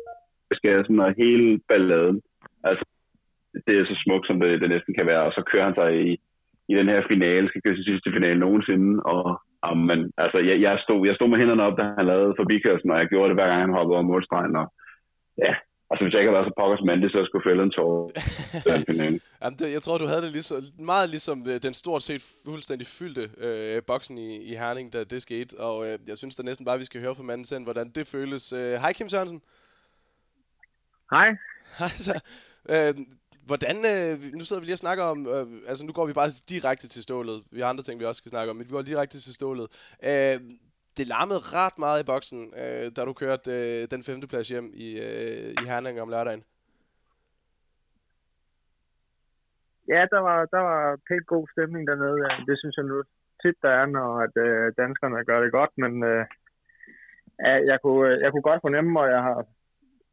[0.53, 2.23] skal sådan hele balladen.
[2.65, 2.85] Altså,
[3.67, 5.91] det er så smukt, som det, det næsten kan være, og så kører han sig
[6.07, 6.11] i,
[6.69, 10.61] i den her finale, skal køre sin sidste finale nogensinde, og Um, men altså, jeg,
[10.61, 13.37] jeg, stod, jeg stod med hænderne op, da han lavede forbikørslen, og jeg gjorde det
[13.37, 14.57] hver gang, han hoppede over målstregen.
[14.57, 14.67] Og,
[15.39, 15.55] ja,
[15.91, 18.11] altså hvis jeg ikke havde været så pokkers mandig, så skulle fælde en tår.
[19.43, 22.87] Jamen, det, jeg tror, du havde det ligesom, meget ligesom øh, den stort set fuldstændig
[22.87, 25.61] fyldte øh, boksen i, i Herning, da det skete.
[25.61, 28.07] Og øh, jeg synes da næsten bare, vi skal høre fra manden selv, hvordan det
[28.07, 28.53] føles.
[28.53, 29.43] Øh, hej Kim Sørensen.
[31.11, 31.29] Hej.
[31.79, 32.21] Hej så.
[32.69, 32.95] Øh,
[33.47, 36.31] hvordan, øh, nu sidder vi lige og snakker om, øh, altså nu går vi bare
[36.49, 37.43] direkte til stålet.
[37.51, 39.67] Vi har andre ting, vi også skal snakke om, men vi går direkte til stålet.
[40.05, 40.41] Øh,
[40.97, 44.71] det larmede ret meget i boksen, øh, da du kørte øh, den femte plads hjem
[44.75, 46.45] i, øh, i Herning om lørdagen.
[49.89, 52.19] Ja, der var, der var pænt god stemning dernede.
[52.49, 53.03] Det synes jeg nu
[53.43, 55.73] tit, der er, når at, øh, danskerne gør det godt.
[55.77, 56.25] Men øh,
[57.71, 59.47] jeg, kunne, øh, jeg kunne godt fornemme, og jeg har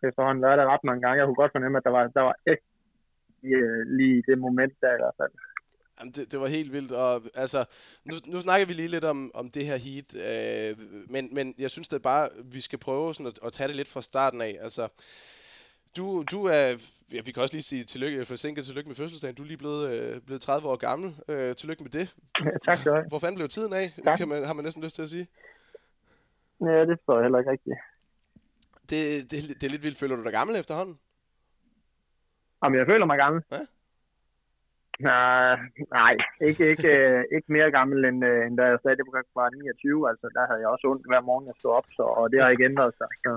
[0.08, 2.36] efterhånden været der ret mange gange, jeg kunne godt fornemme, at der var, der var
[2.52, 2.64] ikke
[3.44, 5.34] øh, lige, lige det moment der i hvert fald.
[6.02, 7.66] Jamen, det, det var helt vildt, og altså,
[8.04, 10.78] nu, nu snakker vi lige lidt om, om det her heat, øh,
[11.10, 13.88] men, men jeg synes det bare, vi skal prøve sådan at, at tage det lidt
[13.88, 14.58] fra starten af.
[14.62, 14.88] Altså,
[15.98, 16.78] du, du er,
[17.12, 19.36] ja, vi kan også lige sige tillykke, forsinket tillykke med fødselsdagen.
[19.36, 21.16] Du er lige blevet, øh, blevet 30 år gammel.
[21.28, 22.16] Øh, tillykke med det.
[22.46, 23.02] Ja, tak skal du.
[23.08, 24.18] Hvor fanden blev tiden af, tak.
[24.18, 25.28] kan man, har man næsten lyst til at sige.
[26.62, 27.76] Ja, det står jeg heller ikke rigtigt.
[28.90, 29.98] Det, det, det er lidt vildt.
[29.98, 31.00] Føler du dig gammel efterhånden?
[32.64, 33.44] Jamen, jeg føler mig gammel.
[33.52, 33.60] Ja?
[35.02, 35.60] Nej,
[35.92, 40.10] nej, ikke, ikke, øh, ikke mere gammel, end, øh, end da jeg stadig var 29.
[40.10, 42.50] Altså, der havde jeg også ondt hver morgen, jeg stod op, så, og det har
[42.50, 43.08] ikke ændret sig.
[43.26, 43.32] Så.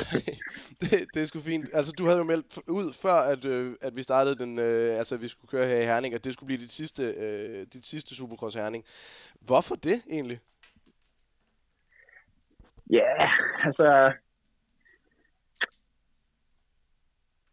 [0.80, 1.66] det, det er sgu fint.
[1.72, 5.16] Altså, du havde jo meldt ud før, at, øh, at vi startede den, øh, altså,
[5.16, 8.14] vi skulle køre her i Herning, at det skulle blive dit sidste, øh, dit sidste
[8.14, 8.84] Supercross Herning.
[9.40, 10.38] Hvorfor det egentlig?
[12.90, 14.12] Ja, yeah, altså,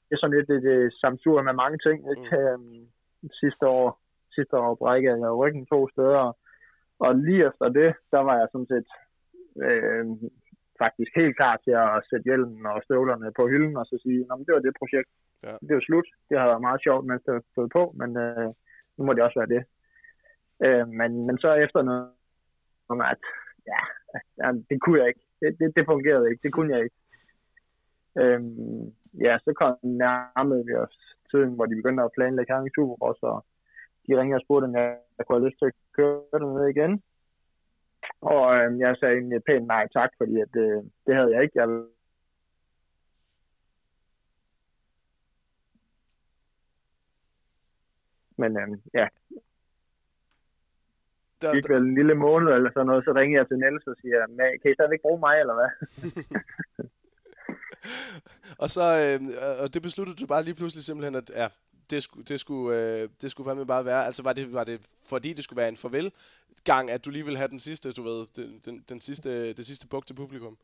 [0.05, 1.97] det er sådan lidt et, et samsur med mange ting.
[2.11, 2.57] Ikke?
[2.57, 2.92] Mm.
[3.31, 3.99] Sidste år,
[4.35, 6.37] sidste år brækkede jeg ryggen to steder,
[6.99, 8.87] og lige efter det, der var jeg sådan set
[9.65, 10.05] øh,
[10.83, 14.45] faktisk helt klar til at sætte hjelmen og støvlerne på hylden og så sige, at
[14.45, 15.09] det var det projekt.
[15.43, 15.53] Ja.
[15.67, 16.07] Det var slut.
[16.29, 18.49] Det har været meget sjovt, mens det stod på, men øh,
[18.95, 19.63] nu må det også være det.
[20.65, 22.09] Øh, men, men så efter noget,
[23.13, 23.23] at
[23.71, 23.81] ja,
[24.41, 25.25] ja, det kunne jeg ikke.
[25.41, 26.43] Det, det, det fungerede ikke.
[26.43, 26.95] Det kunne jeg ikke.
[28.21, 28.93] Øhm,
[29.25, 33.37] ja, så kom nærmede vi os tiden, hvor de begyndte at planlægge Herning Supercross, og
[34.05, 36.67] de ringede og spurgte, om jeg, jeg kunne have lyst til at køre den ned
[36.75, 36.93] igen.
[38.21, 41.59] Og øhm, jeg sagde egentlig pænt nej tak, fordi at, øh, det havde jeg ikke.
[41.61, 41.67] Jeg
[48.37, 49.07] Men øhm, ja,
[51.41, 53.95] Der, gik vel en lille måned eller sådan noget, så ringede jeg til Niels og
[54.01, 54.19] siger,
[54.61, 55.69] kan I stadigvæk bruge mig, eller hvad?
[58.57, 59.19] og så øh,
[59.63, 61.47] og det besluttede du bare lige pludselig simpelthen, at ja,
[61.89, 64.05] det skulle, det skulle, øh, det skulle fandme bare være.
[64.05, 64.77] Altså var det, var det
[65.09, 66.11] fordi det skulle være en farvel
[66.71, 69.65] gang, at du lige ville have den sidste, du ved, den, den, den sidste, det
[69.65, 70.57] sidste buk til publikum?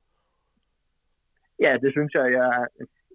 [1.60, 2.32] Ja, det synes jeg.
[2.40, 2.68] Jeg,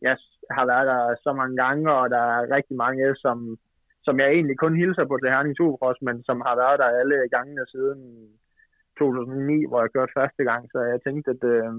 [0.02, 0.16] jeg
[0.50, 3.58] har været der så mange gange, og der er rigtig mange, som,
[4.02, 7.28] som jeg egentlig kun hilser på til Herning Supercross, men som har været der alle
[7.36, 8.00] gangene siden
[8.98, 10.62] 2009, hvor jeg kørte første gang.
[10.72, 11.72] Så jeg tænkte, at øh,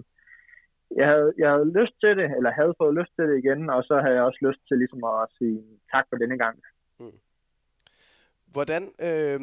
[0.92, 3.84] jeg havde, jeg havde lyst til det, eller havde fået lyst til det igen, og
[3.84, 6.56] så havde jeg også lyst til ligesom at sige tak for denne gang.
[7.00, 7.20] Mm.
[8.54, 9.40] Hvordan, øh,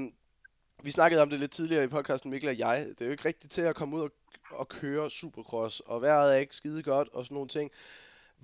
[0.84, 3.28] vi snakkede om det lidt tidligere i podcasten, Mikkel og jeg, det er jo ikke
[3.28, 4.10] rigtigt til at komme ud og,
[4.50, 7.70] og køre supercross, og vejret er ikke skide godt og sådan nogle ting.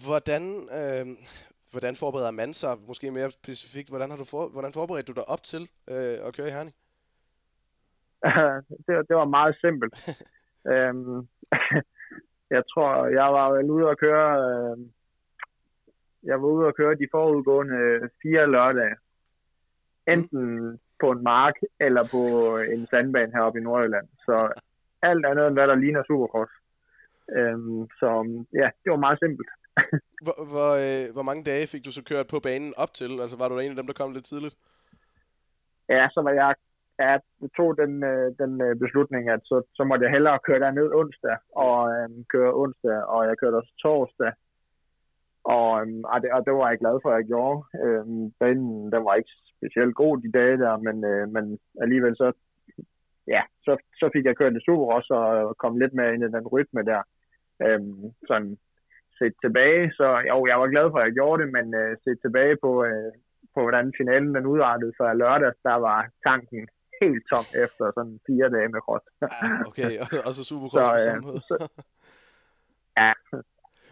[0.06, 0.42] Hvordan,
[0.80, 1.06] øh,
[1.70, 5.28] hvordan forbereder man sig, måske mere specifikt, hvordan har du for, hvordan forberedte du dig
[5.28, 6.76] op til øh, at køre i Herning?
[8.86, 9.94] det, det var meget simpelt.
[10.72, 11.28] øhm,
[12.50, 14.76] jeg tror, jeg var vel ude at køre, øh,
[16.22, 18.96] jeg var ude at køre de forudgående fire lørdage.
[20.06, 20.78] Enten mm.
[21.00, 22.22] på en mark eller på
[22.74, 24.08] en sandbane heroppe i Nordjylland.
[24.26, 24.52] Så
[25.02, 26.52] alt andet end hvad der ligner Supercross.
[27.36, 28.08] Øhm, så
[28.52, 29.48] ja, det var meget simpelt.
[30.24, 33.20] hvor, hvor, øh, hvor mange dage fik du så kørt på banen op til?
[33.20, 34.56] Altså var du en af dem, der kom lidt tidligt?
[35.88, 36.54] Ja, så var jeg
[36.98, 37.20] jeg
[37.56, 41.36] tog den, øh, den øh, beslutning, at så, så måtte jeg hellere køre derned onsdag,
[41.56, 44.32] og øhm, køre onsdag, og jeg kørte også torsdag.
[45.44, 47.58] Og, øhm, og, det, og det var jeg glad for, at jeg gjorde.
[47.84, 52.32] Øhm, banen, den var ikke specielt god de dage der, men, øh, men alligevel så,
[53.26, 56.24] ja, så, så fik jeg kørt det super også, og øh, kom lidt mere ind
[56.24, 57.02] i den rytme der.
[57.64, 58.56] Øhm, sådan
[59.18, 62.18] set tilbage, så jo, jeg var glad for, at jeg gjorde det, men øh, set
[62.22, 63.12] tilbage på, øh,
[63.54, 66.68] på hvordan finalen den udartede for lørdag, der var tanken
[67.02, 69.04] helt tom efter sådan fire dage med cross.
[69.22, 69.90] ah, okay,
[70.26, 71.42] og, så supercross på samme måde.
[73.00, 73.12] ja.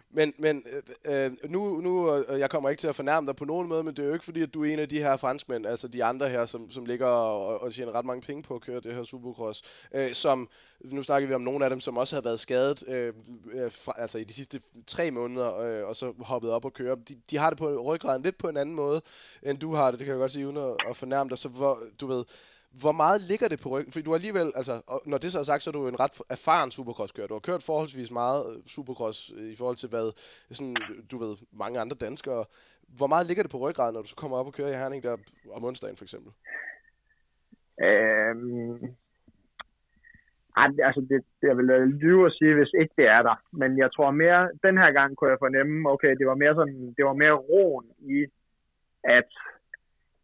[0.09, 0.65] Men, men
[1.05, 3.83] øh, øh nu, nu, og jeg kommer ikke til at fornærme dig på nogen måde,
[3.83, 5.87] men det er jo ikke fordi, at du er en af de her franskmænd, altså
[5.87, 8.79] de andre her, som, som ligger og, og tjener ret mange penge på at køre
[8.79, 9.61] det her Supercross,
[9.95, 10.49] øh, som,
[10.83, 13.13] nu snakker vi om nogle af dem, som også har været skadet, øh,
[13.53, 16.95] øh, fra, altså i de sidste tre måneder, øh, og så hoppet op og køre.
[16.95, 19.01] De, de har det på ryggraden lidt på en anden måde,
[19.43, 21.49] end du har det, det kan jeg godt sige, uden at, at fornærme dig, så
[21.49, 22.23] hvor, du ved,
[22.71, 23.91] hvor meget ligger det på ryggen?
[23.91, 26.71] Fordi du alligevel, altså, når det så er sagt, så er du en ret erfaren
[26.71, 27.27] supercross-kører.
[27.27, 30.07] Du har kørt forholdsvis meget øh, supercross øh, i forhold til, hvad
[30.51, 30.75] sådan,
[31.11, 32.45] du ved, mange andre danskere.
[32.97, 35.03] Hvor meget ligger det på ryggraden, når du så kommer op og kører i Herning
[35.03, 35.17] der
[35.51, 36.31] om onsdagen, for eksempel?
[37.87, 38.95] Øhm,
[40.87, 41.65] altså, det, det vil
[42.03, 43.35] lyve at sige, hvis ikke det er der.
[43.51, 46.93] Men jeg tror mere, den her gang kunne jeg fornemme, okay, det var mere sådan,
[46.97, 48.25] det var mere roen i,
[49.03, 49.31] at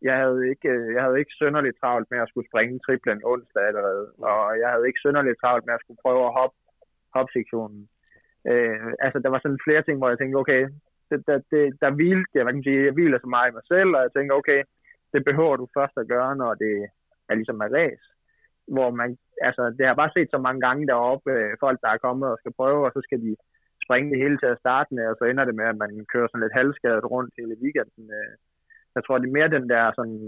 [0.08, 3.64] jeg havde ikke, øh, jeg havde ikke sønderligt travlt med at skulle springe triplen onsdag
[3.70, 6.58] allerede, og jeg havde ikke sønderligt travlt med at skulle prøve at hoppe
[7.16, 7.82] hop sektionen.
[8.52, 10.64] Øh, altså, der var sådan flere ting, hvor jeg tænkte, okay,
[11.10, 13.66] det, der, det, der hvilte, jeg, hvad kan sige, jeg hviler så meget i mig
[13.74, 14.60] selv, og jeg tænkte, okay,
[15.14, 16.76] det behøver du først at gøre, når det
[17.30, 18.08] er ligesom er race.
[18.76, 19.10] Hvor man,
[19.48, 22.38] altså, det har bare set så mange gange deroppe, øh, folk der er kommet og
[22.40, 23.36] skal prøve, og så skal de
[23.86, 26.28] springe det hele til at starte med, og så ender det med, at man kører
[26.28, 28.06] sådan lidt halvskadet rundt hele weekenden.
[28.20, 28.34] Øh,
[28.96, 30.20] jeg tror, det er mere den der sådan,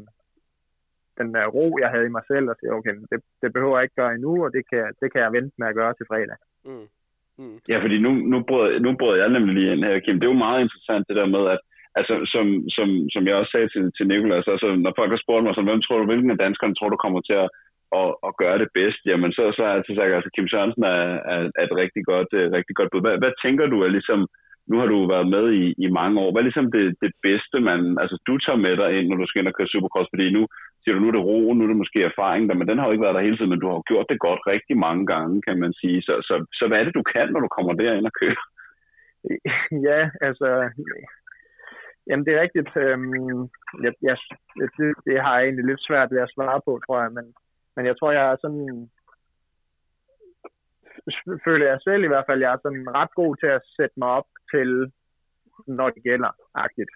[1.20, 3.86] den der ro, jeg havde i mig selv, og sige, okay, det, det behøver jeg
[3.86, 6.38] ikke gøre endnu, og det kan, det kan jeg vente med at gøre til fredag.
[6.70, 6.88] Mm.
[7.39, 7.57] Mm.
[7.72, 10.18] Ja, fordi nu, nu, brød, nu brød jeg nemlig lige ind her, Kim.
[10.20, 11.59] Det er jo meget interessant det der med, at
[11.99, 12.45] altså, som,
[12.76, 15.61] som, som jeg også sagde til, til Nikolas, altså, når folk har spurgt mig, så,
[15.61, 17.49] hvem tror du, hvilken af danskerne tror du kommer til at,
[17.99, 20.84] at, at gøre det bedst, jamen så, så er jeg altid sagt, altså, Kim Sørensen
[20.84, 21.03] er,
[21.34, 23.01] er, er et rigtig godt, uh, rigtig godt bud.
[23.05, 24.20] Hvad, hvad tænker du er ligesom,
[24.70, 26.30] nu har du været med i, i mange år.
[26.32, 29.28] Hvad er ligesom det, det bedste, man, altså du tager med dig ind, når du
[29.28, 30.09] skal ind og køre Supercross?
[30.13, 30.41] Fordi nu
[30.82, 32.86] siger du, nu er det ro, nu er det måske erfaring, der, men den har
[32.86, 35.41] jo ikke været der hele tiden, men du har gjort det godt rigtig mange gange,
[35.47, 36.01] kan man sige.
[36.07, 38.43] Så, så, så hvad er det, du kan, når du kommer derind og kører?
[39.89, 40.47] Ja, altså,
[42.07, 42.72] jamen det er rigtigt.
[42.84, 43.41] Øhm,
[43.86, 44.18] jeg, jeg,
[44.78, 47.26] det, det har jeg egentlig lidt svært ved at svare på, tror jeg, men,
[47.76, 48.89] men jeg tror, jeg er sådan
[51.45, 54.07] føler jeg selv i hvert fald, jeg er sådan ret god til at sætte mig
[54.07, 54.91] op til,
[55.67, 56.93] når det gælder, agtigt.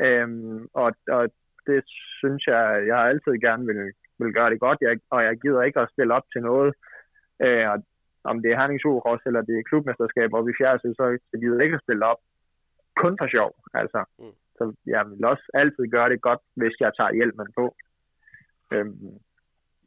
[0.00, 1.24] Øhm, og, og
[1.66, 1.80] det
[2.20, 5.62] synes jeg, jeg har altid gerne vil, vil gøre det godt, jeg, og jeg gider
[5.62, 6.74] ikke at stille op til noget,
[7.46, 7.66] øh,
[8.24, 11.60] om det er Herning Supercross, eller det er klubmesterskab, og vi fjerde så jeg gider
[11.60, 12.20] ikke at stille op
[13.02, 14.00] kun for sjov, altså.
[14.18, 14.36] Mm.
[14.56, 17.64] Så jeg vil også altid gøre det godt, hvis jeg tager hjælpen på.
[18.72, 19.18] Øhm,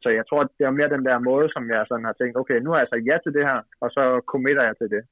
[0.02, 2.58] så jeg tror, det er mere den der måde, som jeg sådan har tænkt, okay,
[2.60, 5.02] nu har jeg sagt ja til det her, og så committer jeg til det.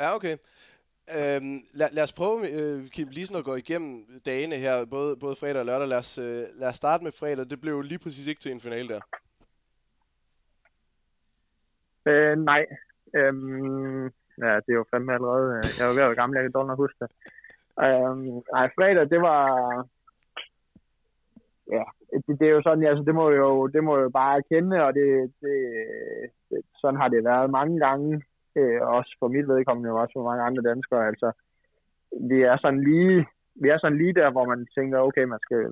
[0.00, 0.36] Ja, okay.
[1.16, 5.16] Øhm, lad, lad os prøve, øh, Kim, lige sådan at gå igennem dagene her, både,
[5.16, 5.88] både fredag og lørdag.
[5.88, 7.50] Lad os, øh, lad os starte med fredag.
[7.50, 9.00] Det blev lige præcis ikke til en finale der.
[12.06, 12.66] Øh, nej.
[13.14, 14.04] Øhm,
[14.42, 15.58] ja, det er jo fandme allerede...
[15.58, 17.10] Øh, jeg var ved at være gammel, jeg kan dårligt huske det.
[17.84, 19.42] Øhm, nej, fredag, det var...
[21.70, 21.84] Ja,
[22.26, 24.94] det, det, er jo sådan, altså det må jo, det må jo bare erkende, og
[24.94, 25.56] det, det,
[26.50, 28.22] det, sådan har det været mange gange
[28.60, 31.06] øh, også for mit vedkommende, og også for mange andre danskere.
[31.10, 31.28] Altså,
[32.30, 33.26] vi er sådan lige,
[33.62, 35.62] vi er sådan lige der, hvor man tænker, okay, man skal,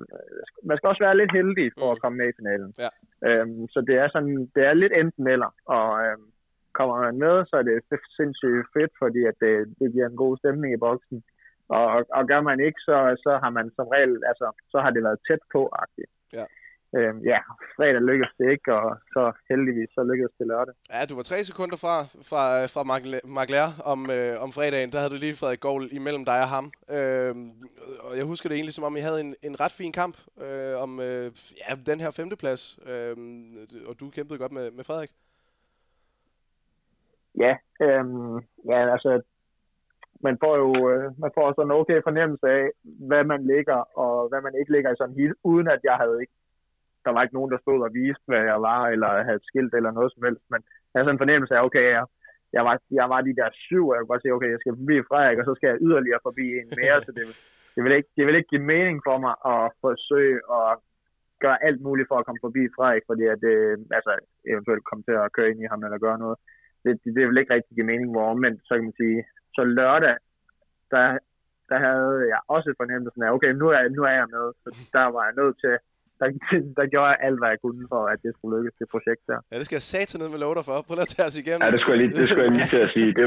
[0.69, 2.01] man skal også være lidt heldig for at mm.
[2.01, 2.71] komme med i finalen.
[2.83, 2.89] Ja.
[3.27, 6.27] Øhm, så det er sådan, det er lidt enten eller, og øhm,
[6.77, 7.75] kommer man med, så er det
[8.17, 11.23] sindssygt fedt, fordi at det, det giver en god stemning i boksen.
[11.69, 11.85] Og,
[12.17, 15.19] og gør man ikke, så, så har man som regel, altså, så har det været
[15.27, 16.11] tæt på-agtigt.
[16.11, 16.14] Ja
[16.97, 17.39] øh, ja,
[17.75, 20.73] fredag lykkedes det ikke, og så heldigvis så lykkedes det lørdag.
[20.93, 21.95] Ja, du var tre sekunder fra,
[22.29, 22.43] fra,
[22.73, 22.83] fra
[23.37, 24.91] Magler om, øh, om fredagen.
[24.91, 26.65] Der havde du lige Frederik Gold imellem dig og ham.
[26.97, 27.35] Øh,
[28.05, 30.15] og jeg husker det egentlig, som om I havde en, en ret fin kamp
[30.45, 31.27] øh, om øh,
[31.61, 32.79] ja, den her femteplads.
[32.91, 33.15] Øh,
[33.89, 35.11] og du kæmpede godt med, med Frederik.
[37.43, 37.53] Ja,
[37.85, 38.05] øh,
[38.71, 39.21] ja, altså
[40.27, 42.65] man får jo øh, man får sådan en okay fornemmelse af,
[43.09, 46.17] hvad man ligger, og hvad man ikke ligger i sådan helt, uden at jeg havde
[46.21, 46.33] ikke
[47.05, 49.73] der var ikke nogen, der stod og viste, hvad jeg var, eller havde et skilt
[49.73, 52.05] eller noget som helst, men jeg havde sådan en fornemmelse af, okay, jeg,
[52.55, 54.79] jeg, var, jeg var de der syv, og jeg kunne bare sige, okay, jeg skal
[54.81, 57.25] forbi Frederik, og så skal jeg yderligere forbi en mere, så det,
[57.75, 60.69] det, vil ikke, det vil ikke give mening for mig at forsøge at
[61.43, 64.13] gøre alt muligt for at komme forbi Frederik, fordi at, øh, altså,
[64.51, 66.37] eventuelt komme til at køre ind i ham eller gøre noget.
[66.83, 69.19] Det, det, det vil ikke rigtig give mening, hvor omvendt, så kan man sige,
[69.55, 70.15] så lørdag,
[70.91, 71.03] der,
[71.69, 75.05] der havde jeg også fornemmelsen af, okay, nu er, nu er jeg med, så der
[75.15, 75.75] var jeg nødt til
[76.19, 76.27] der,
[76.77, 79.39] der gjorde jeg alt, hvad jeg kunne for, at det skulle lykkes, det projekt der.
[79.51, 80.75] Ja, det skal jeg satan ned med lov for.
[80.87, 81.63] Prøv at tage os igennem.
[81.65, 83.09] Ja, det skulle jeg lige, det skulle jeg lige til at sige.
[83.19, 83.25] Det,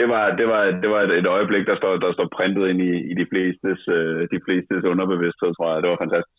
[0.00, 2.80] det var, det var, det var et, et øjeblik, der står, der står printet ind
[2.90, 5.78] i, i de flestes, uh, de flestes underbevidsthed, tror jeg.
[5.82, 6.38] Det var fantastisk.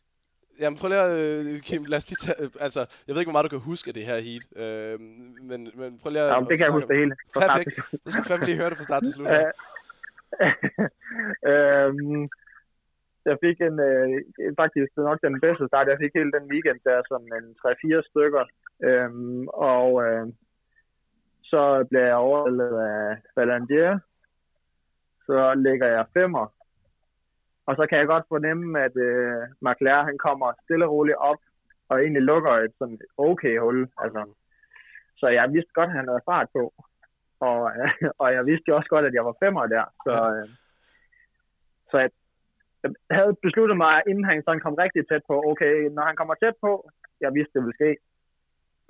[0.62, 3.32] Jamen prøv lige at, øh, Kim, lad os lige tage, øh, altså, jeg ved ikke,
[3.32, 4.96] hvor meget du kan huske af det her heat, øh,
[5.50, 6.30] men, men prøv lige at...
[6.34, 7.14] Ja, det kan jeg huske det hele.
[7.42, 9.28] Perfekt, så skal vi fandme lige høre det fra start til slut.
[11.52, 12.24] øhm,
[13.26, 14.22] jeg fik en, øh,
[14.62, 15.88] faktisk nok den bedste start.
[15.88, 18.44] Jeg fik hele den weekend der, som en 3-4 stykker.
[18.84, 20.28] Øhm, og øh,
[21.44, 24.00] så blev jeg overvældet af Balandier.
[25.26, 26.46] Så ligger jeg femmer.
[27.66, 31.42] Og så kan jeg godt fornemme, at øh, McLaren han kommer stille og roligt op,
[31.90, 33.90] og egentlig lukker et sådan okay hul.
[33.98, 34.34] Altså.
[35.18, 36.74] Så jeg vidste godt, at han havde fart på.
[37.40, 37.90] Og, øh,
[38.22, 39.86] og jeg vidste jo også godt, at jeg var femmer der.
[40.06, 40.48] Så, øh,
[41.92, 42.10] så jeg,
[42.84, 46.36] jeg havde besluttet mig, inden han sådan kom rigtig tæt på, okay, når han kommer
[46.36, 46.72] tæt på,
[47.22, 47.92] jeg vidste, det ville ske.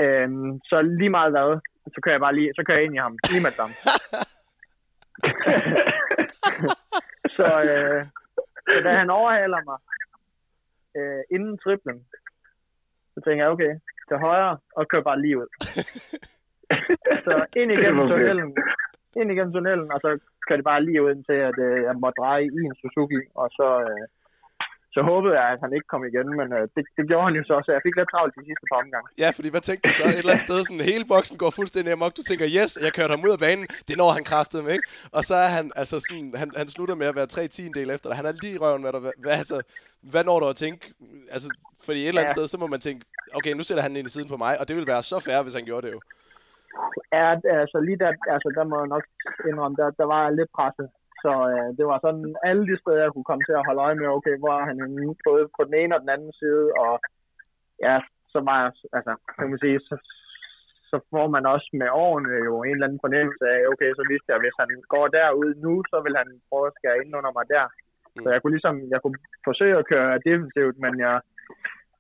[0.04, 0.30] Øh,
[0.70, 1.60] så lige meget hvad,
[1.94, 3.72] så kører jeg bare lige, så kører jeg ind i ham, lige med ham.
[7.38, 8.02] så, øh,
[8.72, 9.80] så da han overhaler mig
[10.98, 12.00] øh, inden triplen,
[13.14, 13.74] så tænker jeg, okay,
[14.08, 15.50] til højre, og kører bare lige ud.
[17.26, 18.58] så ind igennem tunnelen,
[19.20, 20.10] ind igennem tunnelen, og så
[20.46, 23.48] kører det bare lige ud til, at øh, jeg må dreje i en Suzuki, og
[23.58, 24.06] så, øh,
[24.96, 27.44] så håbede jeg, at han ikke kom igen, men øh, det, det gjorde han jo
[27.50, 29.08] så, så jeg fik lidt travlt de sidste par omgange.
[29.24, 30.04] Ja, fordi hvad tænkte du så?
[30.04, 32.14] Et eller andet sted, sådan hele boksen går fuldstændig amok.
[32.20, 33.66] Du tænker, yes, jeg kørte ham ud af banen.
[33.88, 34.88] Det når han kraftede med, ikke?
[35.18, 38.08] Og så er han, altså sådan, han, han slutter med at være tre tiendel efter
[38.10, 38.18] dig.
[38.20, 39.02] Han er lige i røven med dig.
[39.06, 39.58] Hvad, hvad, altså,
[40.12, 40.82] hvad når du at tænke?
[41.36, 41.50] Altså,
[41.86, 42.38] fordi et eller andet ja.
[42.38, 43.02] sted, så må man tænke,
[43.38, 45.42] okay, nu sætter han ind i siden på mig, og det ville være så fair,
[45.44, 46.00] hvis han gjorde det jo.
[47.14, 47.28] Ja,
[47.62, 49.06] altså lige der, altså der må jeg nok
[49.50, 50.88] indrømme, der, der var lidt presset.
[51.24, 53.98] Så øh, det var sådan alle de steder, jeg kunne komme til at holde øje
[54.00, 54.78] med, okay, hvor er han
[55.30, 56.94] både på den ene og den anden side, og
[57.88, 57.96] ja,
[58.34, 59.96] så var jeg, altså, kan man sige, så,
[60.90, 64.28] så får man også med årene jo en eller anden fornemmelse af, okay, så vidste
[64.30, 67.32] jeg, at hvis han går derud nu, så vil han prøve at skære ind under
[67.38, 67.66] mig der.
[68.24, 71.16] Så jeg kunne ligesom, jeg kunne forsøge at køre defensivt, men jeg,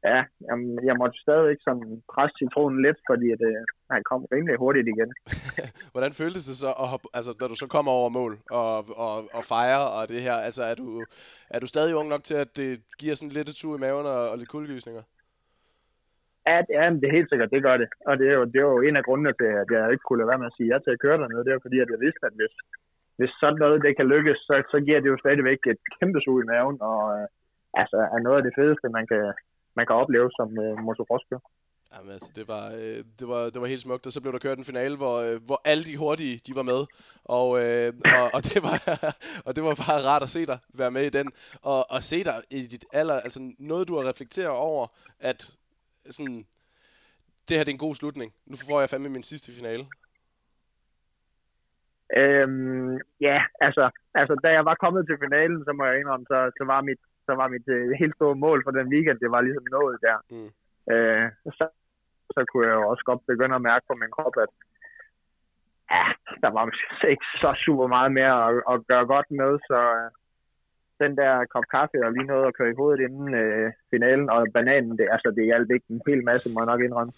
[0.09, 0.57] ja, jeg,
[0.89, 5.09] jeg måtte stadig sådan presse citronen lidt, fordi at, øh, han kom rimelig hurtigt igen.
[5.93, 9.15] Hvordan føltes det så, at hoppe, altså, da du så kommer over mål og, og,
[9.37, 10.35] og fejre og det her?
[10.47, 10.87] Altså, er du,
[11.49, 14.05] er du stadig ung nok til, at det giver sådan lidt et tur i maven
[14.05, 15.03] og, og lidt kuldegysninger?
[16.47, 17.89] Ja, ja, det er helt sikkert, det gør det.
[18.09, 20.19] Og det er, jo, det er jo en af grundene til, at jeg ikke kunne
[20.19, 21.45] lade være med at sige ja til at køre dernede.
[21.45, 22.53] Det er fordi, at jeg vidste, at hvis,
[23.17, 26.37] hvis sådan noget det kan lykkes, så, så giver det jo stadigvæk et kæmpe sug
[26.39, 27.25] i maven, og øh,
[27.81, 29.23] altså er noget af det fedeste, man kan,
[29.75, 31.39] man kan opleve som øh, motocrosskører.
[31.93, 34.39] Jamen altså, det var, øh, det, var, det var helt smukt, og så blev der
[34.39, 36.85] kørt en finale, hvor, øh, hvor alle de hurtige, de var med,
[37.23, 38.77] og, øh, og, og, det var,
[39.45, 42.23] og det var bare rart at se dig være med i den, og, og se
[42.23, 44.87] dig i dit alder, altså noget du har reflekteret over,
[45.19, 45.57] at
[46.05, 46.45] sådan,
[47.49, 48.33] det her det er en god slutning.
[48.45, 49.85] Nu får jeg fandme min sidste finale.
[52.17, 56.51] Øhm, ja, altså, altså, da jeg var kommet til finalen, så må jeg indrømme, så,
[56.57, 59.41] så var mit, så var mit uh, helt store mål for den weekend, det var
[59.41, 60.17] ligesom nået der.
[60.33, 60.49] Mm.
[60.93, 61.25] Øh,
[61.57, 61.65] så,
[62.35, 64.51] så kunne jeg jo også godt begynde at mærke på min krop, at
[65.91, 66.03] ja,
[66.43, 66.63] der var
[67.13, 70.22] ikke så super meget mere at, at gøre godt med, så, uh,
[70.99, 74.47] den der kop kaffe og lige noget at køre i hovedet inden øh, finalen, og
[74.53, 77.13] bananen, det, altså, det hjalp ikke en hel masse, må jeg nok indrømme.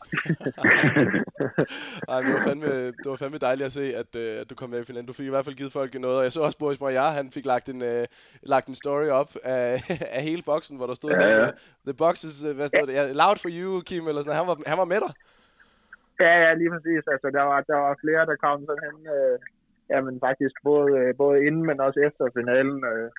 [2.11, 4.69] Ej, det, var fandme, det var fandme dejligt at se, at, øh, at du kom
[4.69, 5.07] med i finalen.
[5.07, 7.31] Du fik i hvert fald givet folk noget, og jeg så også Boris Moyer, han
[7.31, 8.05] fik lagt en, øh,
[8.43, 9.67] lagt en story op af,
[10.17, 11.49] af hele boksen, hvor der stod, ja, ja.
[11.87, 13.07] the box is, øh, hvad stod ja.
[13.07, 15.13] det, loud for you, Kim, eller sådan han var, han var med dig.
[16.19, 17.03] Ja, ja, lige præcis.
[17.13, 19.39] Altså, der var, der var flere, der kom sådan hen, øh,
[19.89, 23.09] jamen faktisk både, øh, både inden, men også efter finalen, øh,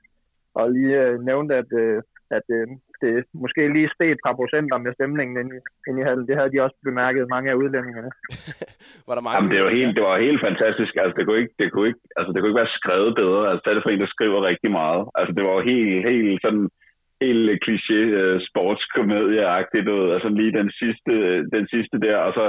[0.58, 1.98] og lige øh, nævnte, at, øh,
[2.36, 2.66] at øh,
[3.02, 6.26] det måske lige steg et par procenter med stemningen inde i, inde i hallen.
[6.28, 8.10] Det havde de også bemærket, mange af udlændingene.
[9.08, 9.36] var der mange?
[9.36, 10.92] Jamen, det, var helt, det var helt fantastisk.
[11.02, 13.42] Altså, det kunne ikke, det kunne ikke, altså, det kunne ikke være skrevet bedre.
[13.50, 15.02] Altså, det er for en, der skriver rigtig meget.
[15.18, 16.68] Altså, det var helt, helt sådan
[17.24, 20.04] helt kliché uh, sportskomedie-agtigt ud.
[20.14, 21.12] Altså lige den sidste,
[21.56, 22.44] den sidste der, og så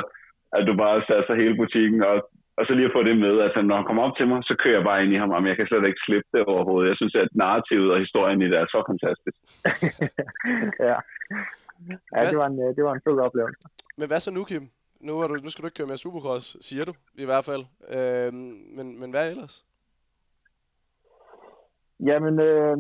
[0.58, 2.24] at du bare satte sig hele butikken op
[2.58, 4.56] og så lige at få det med, altså når han kommer op til mig, så
[4.62, 6.90] kører jeg bare ind i ham, og jeg kan slet ikke slippe det overhovedet.
[6.90, 9.38] Jeg synes, at narrativet og historien i det er så fantastisk.
[10.90, 10.98] ja.
[12.16, 13.64] Ja, det var, en, det var en fed oplevelse.
[13.98, 14.66] Men hvad så nu, Kim?
[15.08, 16.94] Nu, er du, nu skal du ikke køre mere Supercross, siger du,
[17.24, 17.64] i hvert fald.
[17.98, 18.34] Øh,
[18.78, 19.56] men, men hvad ellers?
[22.10, 22.78] Jamen, øh,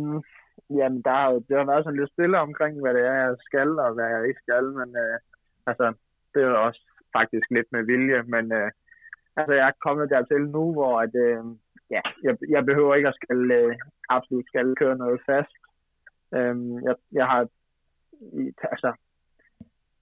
[0.80, 3.70] jamen der, har, det har været sådan lidt stille omkring, hvad det er, jeg skal,
[3.86, 5.18] og hvad jeg ikke skal, men øh,
[5.70, 5.86] altså,
[6.34, 6.82] det er også
[7.18, 8.72] faktisk lidt med vilje, men øh,
[9.38, 11.44] altså, jeg er kommet dertil nu, hvor at, øh,
[11.90, 13.76] ja, jeg, jeg behøver ikke at skal, øh,
[14.10, 15.54] absolut skal køre noget fast.
[16.36, 16.56] Øh,
[16.88, 17.48] jeg, jeg har
[18.72, 18.94] altså,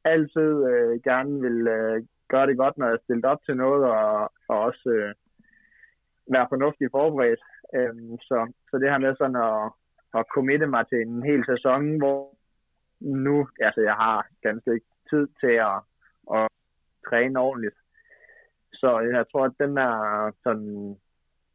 [0.04, 3.84] altid øh, gerne vil øh, gøre det godt, når jeg er stillet op til noget,
[3.84, 5.14] og, og også øh,
[6.34, 7.44] være fornuftigt forberedt.
[7.76, 9.72] Øh, så, så det her med sådan at,
[10.20, 12.36] at committe mig til en hel sæson, hvor
[13.00, 15.78] nu, altså jeg har ganske ikke tid til at,
[16.38, 16.48] at
[17.10, 17.76] træne ordentligt.
[18.86, 19.94] Så jeg tror, at den der
[20.44, 20.98] sådan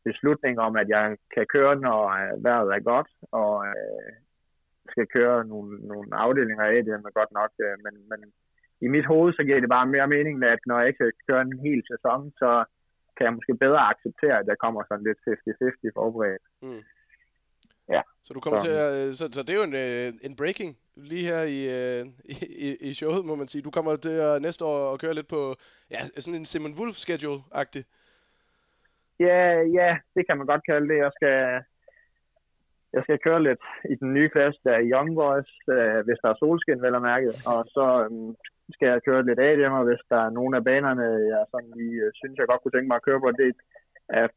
[0.09, 1.05] beslutning om, at jeg
[1.35, 3.11] kan køre, når øh, vejret er godt,
[3.41, 4.13] og øh,
[4.93, 7.53] skal køre nogle, nogle afdelinger af det, er godt nok.
[7.65, 8.21] Øh, men, men
[8.87, 11.43] i mit hoved, så giver det bare mere mening, at når jeg ikke kan køre
[11.43, 12.51] en hel sæson, så
[13.17, 16.45] kan jeg måske bedre acceptere, at jeg kommer sådan lidt 50-50 forberedt.
[16.63, 16.83] Mm.
[17.91, 18.03] Ja.
[18.23, 18.67] Så du kommer så.
[18.67, 22.07] til at, så, så det er jo en, øh, en breaking lige her i, øh,
[22.67, 23.63] i, i showet, må man sige.
[23.63, 25.55] Du kommer til at næste år at køre lidt på
[25.91, 27.83] ja, sådan en Simon Wolf schedule-agtig.
[29.21, 29.41] Ja,
[29.79, 30.99] ja, det kan man godt kalde det.
[31.05, 31.37] Jeg skal,
[32.93, 33.63] jeg skal køre lidt
[33.93, 37.03] i den nye klasse, der er Young Boys, øh, hvis der er solskin, vel og
[37.03, 37.35] mærket.
[37.53, 38.35] Og så øh,
[38.75, 41.73] skal jeg køre lidt af dem, og hvis der er nogle af banerne, jeg sådan
[41.81, 43.51] lige øh, synes, jeg godt kunne tænke mig at køre på, det
[44.09, 44.29] er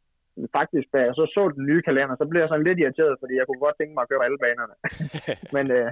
[0.58, 3.34] faktisk, da jeg så så den nye kalender, så blev jeg sådan lidt irriteret, fordi
[3.38, 4.76] jeg kunne godt tænke mig at køre alle banerne.
[5.56, 5.90] men, øh,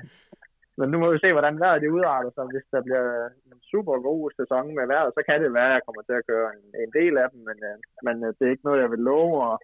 [0.80, 2.46] men nu må vi se, hvordan vejret det udarter sig.
[2.54, 3.06] Hvis der bliver
[3.52, 6.28] en super god sæson med vejret, så kan det være, at jeg kommer til at
[6.32, 8.92] køre en, en del af dem, men, øh, men øh, det er ikke noget, jeg
[8.94, 9.56] vil love, og,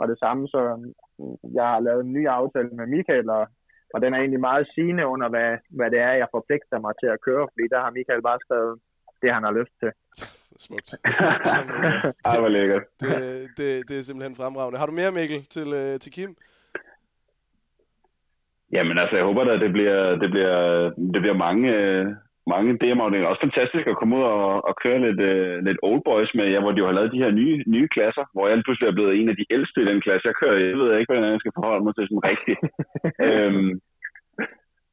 [0.00, 0.60] og det samme, så
[1.20, 3.44] øh, jeg har lavet en ny aftale med Michael, og,
[3.94, 7.08] og den er egentlig meget sigende under, hvad, hvad det er, jeg forpligter mig til
[7.12, 8.74] at køre, fordi der har Michael bare skrevet
[9.22, 9.90] det, han har lyst til.
[10.58, 10.94] Smukt.
[12.30, 12.82] Ej, hvor lækkert.
[13.00, 14.78] Det, det, det er simpelthen fremragende.
[14.78, 16.36] Har du mere, Mikkel, til, øh, til Kim?
[18.72, 20.58] Jamen altså, jeg håber da, det bliver, det bliver,
[21.14, 21.70] det bliver mange,
[22.52, 23.30] mange DM-afdelinger.
[23.30, 26.60] Også fantastisk at komme ud og, og køre lidt, uh, lidt old boys med, ja,
[26.60, 29.28] hvor de har lavet de her nye, nye klasser, hvor jeg pludselig er blevet en
[29.32, 30.28] af de ældste i den klasse.
[30.28, 32.60] Jeg kører, jeg ved ikke, hvordan jeg skal forholde mig til sådan rigtigt.
[33.28, 33.70] øhm,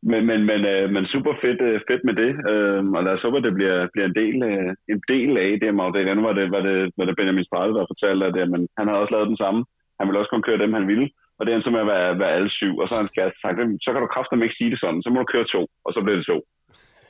[0.09, 3.25] men, men, men, øh, men super fedt, øh, fedt med det, øh, og lad os
[3.25, 6.17] håbe, at det bliver, bliver en, del, øh, en del af det afdelingen.
[6.17, 9.01] Nu var det, var det, var det Benjamin Sparte, der fortalte, at jamen, han havde
[9.01, 9.59] også lavet den samme.
[9.97, 11.07] Han ville også kun køre dem, han ville.
[11.37, 12.73] Og det er så med at være, være alle syv.
[12.81, 15.01] Og så har han kæreste sagt, så kan du kraftigt ikke sige det sådan.
[15.03, 16.37] Så må du køre to, og så bliver det to.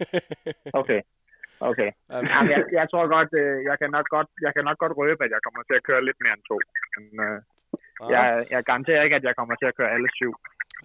[0.81, 1.01] okay.
[1.69, 1.89] Okay.
[2.33, 5.21] Jamen, jeg, jeg, tror godt, øh, jeg kan nok godt, jeg kan nok godt røbe,
[5.25, 6.57] at jeg kommer til at køre lidt mere end to.
[6.95, 7.37] Men, øh,
[8.13, 10.33] jeg, jeg garanterer ikke, at jeg kommer til at køre alle syv.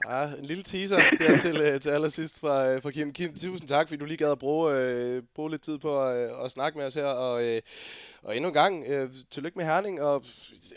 [0.05, 3.13] Ja, en lille teaser der til, øh, til allersidst fra, øh, fra Kim.
[3.13, 6.31] Kim, tusind tak, fordi du lige gad at bruge, øh, bruge lidt tid på at,
[6.31, 7.05] øh, at snakke med os her.
[7.05, 7.63] Og, øh,
[8.23, 10.03] og endnu en gang, øh, tillykke med Herning.
[10.03, 10.17] Og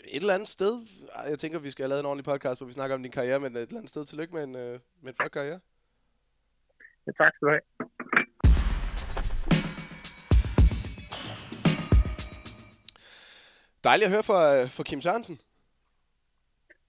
[0.04, 0.86] et eller andet sted,
[1.28, 3.40] jeg tænker, vi skal have lavet en ordentlig podcast, hvor vi snakker om din karriere,
[3.40, 5.60] men et eller andet sted, tillykke med en, øh, med en flot karriere.
[7.06, 7.60] Ja, tak skal du have.
[13.84, 15.40] Dejligt at høre fra, fra Kim Sørensen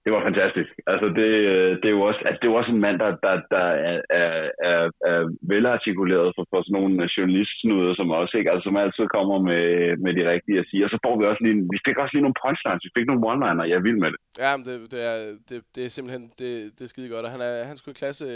[0.04, 0.72] det var fantastisk.
[0.92, 3.10] Altså det, øh, det er jo også, altså det er jo også en mand, der,
[3.24, 4.32] der, der er, er,
[4.70, 4.80] er,
[5.10, 5.20] er
[5.52, 8.50] velartikuleret for, for sådan nogle journalistsnuder som også, ikke?
[8.52, 9.64] Altså som altid kommer med,
[10.04, 10.84] med de rigtige at sige.
[10.84, 13.24] Og så får vi også lige, vi fik også lige nogle punchlines, vi fik nogle
[13.30, 14.20] one-liner, jeg er vild med det.
[14.44, 15.16] Ja, men det, det, er,
[15.48, 17.90] det, det er simpelthen, det, det er skide godt, og han er, han er sgu
[17.90, 18.26] en klasse,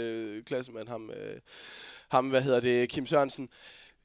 [0.49, 1.37] klassemand, ham, øh,
[2.15, 3.47] ham, hvad hedder det, Kim Sørensen.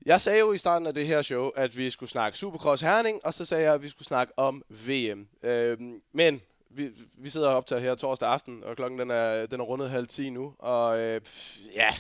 [0.07, 3.17] Jeg sagde jo i starten af det her show, at vi skulle snakke Supercross Herning,
[3.27, 5.21] og så sagde jeg, at vi skulle snakke om VM.
[5.45, 6.41] Øhm, men
[6.75, 9.91] vi, vi sidder og optager her torsdag aften, og klokken den er, den er rundet
[9.91, 10.55] halv 10 nu.
[10.59, 11.21] Og øh,
[11.75, 11.95] ja,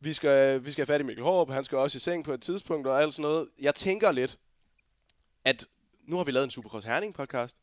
[0.00, 2.32] vi skal, vi skal have fat i Mikkel Hårup, han skal også i seng på
[2.32, 3.48] et tidspunkt og alt sådan noget.
[3.60, 4.38] Jeg tænker lidt,
[5.44, 5.66] at
[6.04, 7.56] nu har vi lavet en Supercross Herning podcast,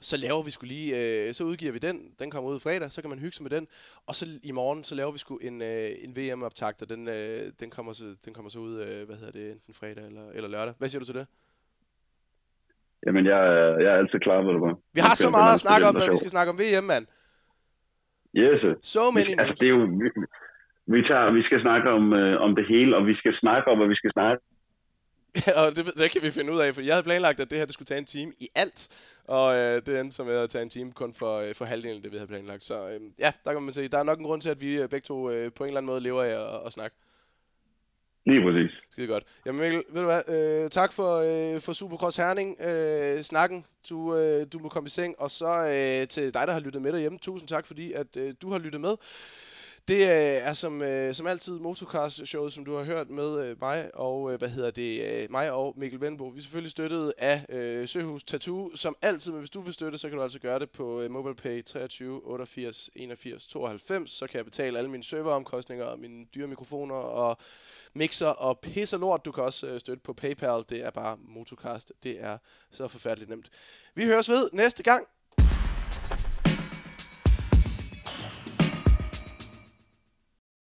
[0.00, 3.00] så laver vi skulle lige, øh, så udgiver vi den, den kommer ud fredag, så
[3.00, 3.68] kan man hygge sig med den,
[4.06, 7.52] og så i morgen, så laver vi sgu en, øh, en VM-optakt, og den, øh,
[7.60, 10.48] den, kommer så, den kommer så ud, øh, hvad hedder det, enten fredag eller, eller
[10.48, 10.74] lørdag.
[10.78, 11.26] Hvad siger du til det?
[13.06, 13.40] Jamen, jeg,
[13.82, 14.74] jeg er altid klar, ved du hvad.
[14.94, 17.06] Vi har så meget at snakke om, når vi skal snakke om VM, mand.
[18.42, 18.62] Yes.
[18.82, 20.08] So many vi, altså, det er jo, vi,
[20.94, 23.78] vi, tager, vi skal snakke om, øh, om det hele, og vi skal snakke om,
[23.78, 24.42] hvad vi skal snakke
[25.60, 27.64] og det, det kan vi finde ud af, for jeg havde planlagt, at det her
[27.64, 28.88] det skulle tage en time i alt,
[29.24, 31.96] og øh, det endte som med at tage en time kun for, øh, for halvdelen
[31.96, 32.64] af det, vi havde planlagt.
[32.64, 34.80] Så øh, ja, der kan man se, der er nok en grund til, at vi
[34.82, 36.96] øh, begge to øh, på en eller anden måde lever af at, at snakke.
[38.26, 38.70] Lige præcis.
[38.90, 39.24] Skide godt.
[39.46, 40.22] Jamen Mikkel, ved du hvad,
[40.64, 43.64] øh, tak for, øh, for Supercross Herning, øh, snakken.
[43.90, 46.82] Du, øh, du må komme i seng, og så øh, til dig, der har lyttet
[46.82, 48.96] med derhjemme, tusind tak, fordi at øh, du har lyttet med.
[49.88, 53.90] Det øh, er som, øh, som altid Motocast-showet, som du har hørt med øh, mig
[53.94, 56.24] og øh, hvad hedder det, øh, mig og Mikkel Venbo.
[56.24, 59.98] Vi er selvfølgelig støttet af øh, Søhus Tattoo, som altid, men hvis du vil støtte,
[59.98, 64.10] så kan du altså gøre det på øh, MobilePay 23 88 81 92.
[64.10, 67.36] Så kan jeg betale alle mine serveromkostninger og mine dyre mikrofoner og
[67.94, 69.24] mixer og pisser lort.
[69.24, 70.64] Du kan også øh, støtte på PayPal.
[70.68, 71.92] Det er bare Motocast.
[72.02, 72.38] Det er
[72.70, 73.50] så forfærdeligt nemt.
[73.94, 75.08] Vi høres ved næste gang.